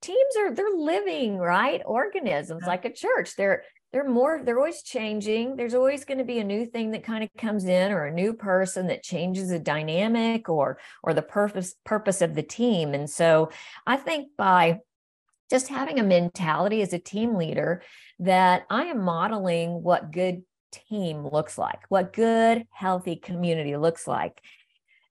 teams 0.00 0.36
are 0.38 0.54
they're 0.54 0.76
living 0.76 1.38
right 1.38 1.82
organisms 1.84 2.64
like 2.66 2.84
a 2.84 2.92
church. 2.92 3.36
They're 3.36 3.64
they're 3.92 4.08
more 4.08 4.42
they're 4.44 4.58
always 4.58 4.82
changing. 4.82 5.56
There's 5.56 5.74
always 5.74 6.04
going 6.04 6.18
to 6.18 6.24
be 6.24 6.38
a 6.38 6.44
new 6.44 6.66
thing 6.66 6.90
that 6.90 7.04
kind 7.04 7.24
of 7.24 7.30
comes 7.38 7.64
in 7.64 7.90
or 7.90 8.04
a 8.04 8.12
new 8.12 8.34
person 8.34 8.88
that 8.88 9.02
changes 9.02 9.48
the 9.48 9.58
dynamic 9.58 10.48
or 10.48 10.78
or 11.02 11.14
the 11.14 11.22
purpose 11.22 11.74
purpose 11.84 12.20
of 12.20 12.34
the 12.34 12.42
team. 12.42 12.94
And 12.94 13.08
so 13.08 13.50
i 13.86 13.96
think 13.96 14.30
by 14.36 14.78
just 15.50 15.68
having 15.68 15.98
a 15.98 16.02
mentality 16.02 16.82
as 16.82 16.92
a 16.92 16.98
team 16.98 17.34
leader 17.34 17.82
that 18.20 18.64
i 18.70 18.84
am 18.84 19.02
modeling 19.02 19.82
what 19.82 20.12
good 20.12 20.42
team 20.70 21.26
looks 21.26 21.56
like 21.56 21.80
what 21.88 22.12
good 22.12 22.64
healthy 22.70 23.16
community 23.16 23.76
looks 23.76 24.06
like 24.06 24.40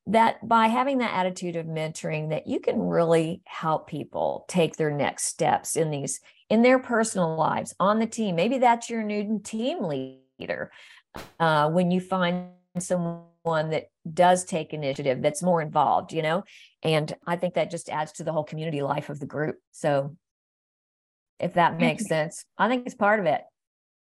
that 0.07 0.47
by 0.47 0.67
having 0.67 0.99
that 0.99 1.13
attitude 1.13 1.55
of 1.55 1.65
mentoring 1.65 2.29
that 2.29 2.47
you 2.47 2.59
can 2.59 2.79
really 2.79 3.41
help 3.45 3.87
people 3.87 4.45
take 4.47 4.77
their 4.77 4.91
next 4.91 5.25
steps 5.25 5.75
in 5.75 5.91
these 5.91 6.19
in 6.49 6.61
their 6.61 6.79
personal 6.79 7.35
lives 7.35 7.75
on 7.79 7.99
the 7.99 8.07
team 8.07 8.35
maybe 8.35 8.57
that's 8.57 8.89
your 8.89 9.03
new 9.03 9.39
team 9.43 9.83
leader 9.83 10.71
uh, 11.39 11.69
when 11.69 11.91
you 11.91 11.99
find 11.99 12.47
someone 12.79 13.25
that 13.45 13.89
does 14.13 14.45
take 14.45 14.73
initiative, 14.73 15.21
that's 15.21 15.41
more 15.41 15.61
involved, 15.61 16.13
you 16.13 16.21
know? 16.21 16.43
And 16.83 17.13
I 17.25 17.35
think 17.35 17.55
that 17.55 17.71
just 17.71 17.89
adds 17.89 18.13
to 18.13 18.23
the 18.23 18.31
whole 18.31 18.43
community 18.43 18.81
life 18.81 19.09
of 19.09 19.19
the 19.19 19.25
group. 19.25 19.57
So 19.71 20.15
if 21.39 21.53
that 21.53 21.79
makes 21.79 22.07
sense, 22.07 22.45
I 22.57 22.67
think 22.67 22.85
it's 22.85 22.95
part 22.95 23.19
of 23.19 23.25
it. 23.25 23.41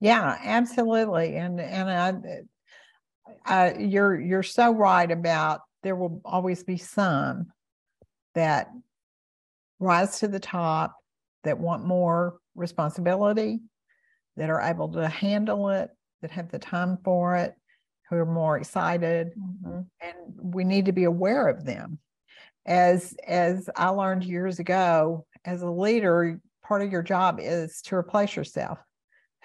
Yeah, 0.01 0.37
absolutely. 0.43 1.37
And 1.37 1.61
and 1.61 1.89
I, 1.89 2.41
I 3.45 3.79
you're 3.79 4.21
you're 4.21 4.43
so 4.43 4.73
right 4.73 5.09
about 5.09 5.61
there 5.83 5.97
will 5.97 6.21
always 6.25 6.63
be 6.63 6.77
some 6.77 7.47
that 8.35 8.69
rise 9.79 10.21
to 10.21 10.29
the 10.29 10.41
top 10.41 10.97
that 11.45 11.59
want 11.59 11.85
more 11.85 12.39
responsibility, 12.55 13.61
that 14.37 14.51
are 14.51 14.61
able 14.61 14.89
to 14.93 15.09
handle 15.09 15.71
it, 15.71 15.91
that 16.23 16.31
have 16.31 16.51
the 16.51 16.59
time 16.59 16.99
for 17.05 17.37
it, 17.37 17.55
who 18.09 18.17
are 18.17 18.27
more 18.27 18.57
excited. 18.57 19.33
Mm-hmm. 19.39 19.81
And 20.01 20.55
we 20.55 20.65
need 20.65 20.87
to 20.87 20.93
be 20.93 21.05
aware 21.05 21.49
of 21.49 21.65
them. 21.65 21.99
As 22.65 23.17
as 23.27 23.69
I 23.75 23.89
learned 23.89 24.25
years 24.25 24.61
ago, 24.61 25.27
as 25.45 25.63
a 25.63 25.71
leader, 25.71 26.41
part 26.63 26.83
of 26.83 26.93
your 26.93 27.03
job 27.03 27.41
is 27.43 27.83
to 27.83 27.97
replace 27.97 28.37
yourself. 28.37 28.79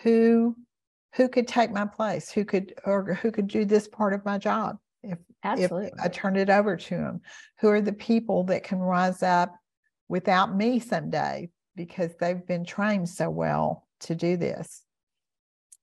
Who 0.04 0.56
who 1.16 1.28
could 1.28 1.48
take 1.48 1.72
my 1.72 1.86
place? 1.86 2.32
Who 2.32 2.46
could 2.46 2.76
or 2.86 3.16
who 3.16 3.32
could 3.32 3.48
do 3.48 3.66
this 3.66 3.88
part 3.88 4.14
of 4.14 4.24
my 4.24 4.38
job? 4.38 4.78
If, 5.12 5.20
Absolutely. 5.44 5.88
if 5.88 5.94
I 6.04 6.08
turned 6.08 6.38
it 6.38 6.50
over 6.50 6.78
to 6.78 6.96
them, 6.96 7.22
who 7.60 7.70
are 7.70 7.82
the 7.82 7.94
people 7.94 8.44
that 8.46 8.64
can 8.64 8.80
rise 8.80 9.24
up 9.24 9.56
without 10.08 10.56
me 10.56 10.80
someday 10.80 11.50
because 11.76 12.16
they've 12.20 12.46
been 12.46 12.66
trained 12.66 13.10
so 13.10 13.30
well 13.30 13.88
to 14.02 14.16
do 14.16 14.38
this. 14.38 14.84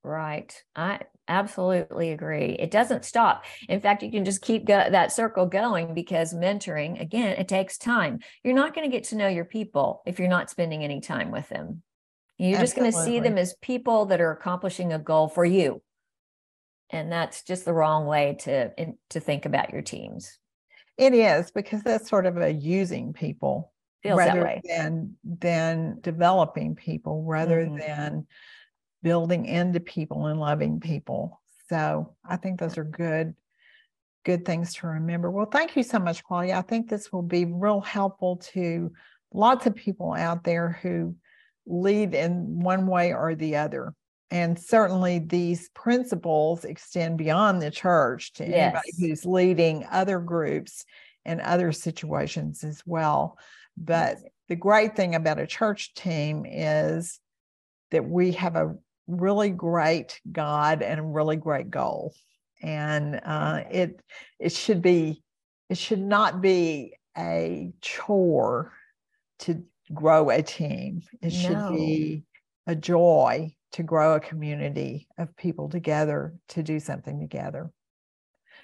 Right. 0.03 0.55
I 0.77 1.01
absolutely 1.29 2.13
agree. 2.13 2.57
It 2.59 2.71
doesn't 2.71 3.07
stop. 3.07 3.47
In 3.69 3.81
fact, 3.81 4.03
you 4.03 4.11
can 4.11 4.27
just 4.27 4.43
keep 4.43 4.67
go- 4.67 4.91
that 4.91 5.13
circle 5.13 5.47
going 5.47 5.95
because 5.95 6.35
mentoring, 6.35 7.01
again, 7.01 7.37
it 7.39 7.49
takes 7.49 7.79
time. 7.79 8.19
You're 8.43 8.55
not 8.55 8.75
going 8.75 8.89
to 8.89 8.95
get 8.95 9.05
to 9.09 9.17
know 9.17 9.29
your 9.29 9.47
people 9.47 10.03
if 10.05 10.19
you're 10.19 10.29
not 10.29 10.51
spending 10.51 10.85
any 10.85 11.01
time 11.01 11.31
with 11.31 11.49
them. 11.49 11.83
You're 12.37 12.61
just 12.61 12.77
going 12.77 12.91
to 12.91 12.99
see 12.99 13.21
them 13.21 13.39
as 13.39 13.55
people 13.63 14.07
that 14.07 14.21
are 14.21 14.33
accomplishing 14.33 14.93
a 14.93 14.99
goal 14.99 15.29
for 15.29 15.45
you. 15.45 15.81
And 16.91 17.11
that's 17.11 17.43
just 17.43 17.65
the 17.65 17.73
wrong 17.73 18.07
way 18.07 18.37
to 18.41 18.71
in, 18.81 18.99
to 19.11 19.21
think 19.21 19.47
about 19.47 19.73
your 19.73 19.83
teams. 19.83 20.39
It 20.97 21.15
is 21.15 21.51
because 21.51 21.83
that's 21.83 22.09
sort 22.09 22.27
of 22.27 22.37
a 22.37 22.53
using 22.53 23.13
people 23.13 23.73
Feels 24.03 24.19
rather 24.19 24.61
than 24.65 25.17
than 25.25 25.99
developing 26.01 26.75
people, 26.77 27.25
rather 27.25 27.65
mm-hmm. 27.65 27.79
than 27.79 28.27
building 29.03 29.47
into 29.47 29.81
people 29.81 30.27
and 30.27 30.39
loving 30.39 30.81
people. 30.81 31.41
So 31.69 32.15
I 32.29 32.37
think 32.37 32.61
those 32.61 32.79
are 32.79 32.85
good 32.85 33.35
good 34.25 34.45
things 34.45 34.75
to 34.75 34.87
remember. 34.87 35.31
Well, 35.31 35.47
thank 35.47 35.77
you 35.77 35.83
so 35.83 35.99
much, 35.99 36.25
Claudia. 36.25 36.57
I 36.57 36.63
think 36.63 36.89
this 36.89 37.13
will 37.13 37.23
be 37.23 37.45
real 37.45 37.81
helpful 37.81 38.37
to 38.53 38.91
lots 39.33 39.67
of 39.67 39.75
people 39.75 40.15
out 40.15 40.45
there 40.45 40.79
who 40.83 41.15
lead 41.67 42.15
in 42.15 42.61
one 42.61 42.87
way 42.87 43.13
or 43.13 43.35
the 43.35 43.57
other. 43.57 43.95
And 44.35 44.59
certainly 44.59 45.21
these 45.21 45.69
principles 45.69 46.65
extend 46.65 47.19
beyond 47.19 47.63
the 47.63 47.71
church 47.71 48.33
to 48.33 48.45
yes. 48.45 48.75
anybody 48.75 48.91
who's 48.99 49.25
leading 49.25 49.87
other 49.93 50.19
groups 50.19 50.85
and 51.25 51.41
other 51.41 51.71
situations 51.71 52.65
as 52.65 52.83
well. 52.85 53.39
But 53.77 54.19
the 54.49 54.57
great 54.57 54.97
thing 54.97 55.15
about 55.15 55.39
a 55.39 55.47
church 55.47 55.95
team 55.95 56.47
is 56.47 57.21
that 57.93 58.05
we 58.05 58.33
have 58.33 58.57
a 58.57 58.75
really 59.07 59.51
great 59.51 60.21
God 60.33 60.83
and 60.83 60.99
a 60.99 61.05
really 61.05 61.37
great 61.37 61.71
goal. 61.71 62.13
And 62.61 63.21
uh, 63.25 63.63
it 63.71 64.01
it 64.41 64.51
should 64.51 64.83
be 64.83 65.23
it 65.71 65.79
should 65.79 66.03
not 66.03 66.41
be 66.41 66.97
a 67.17 67.73
chore 67.81 68.73
to 69.41 69.63
grow 69.93 70.31
a 70.31 70.43
team. 70.43 71.03
It 71.23 71.31
should 71.31 71.53
no. 71.53 71.71
be 71.71 72.25
a 72.67 72.75
joy 72.75 73.55
to 73.75 73.83
grow 73.83 74.15
a 74.15 74.21
community 74.21 75.07
of 75.19 75.37
people 75.37 75.69
together 75.69 76.33
to 76.49 76.63
do 76.63 76.79
something 76.79 77.19
together. 77.19 77.73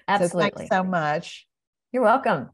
Absolutely. 0.07 0.49
So 0.49 0.55
thanks 0.55 0.69
so 0.73 0.83
much. 0.83 1.45
You're 1.91 2.03
welcome. 2.03 2.49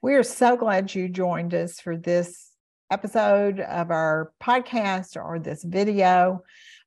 We 0.00 0.14
are 0.14 0.22
so 0.22 0.56
glad 0.56 0.94
you 0.94 1.10
joined 1.10 1.52
us 1.52 1.78
for 1.78 1.98
this 1.98 2.50
episode 2.90 3.60
of 3.60 3.90
our 3.90 4.32
podcast 4.42 5.22
or 5.22 5.38
this 5.38 5.62
video. 5.62 6.40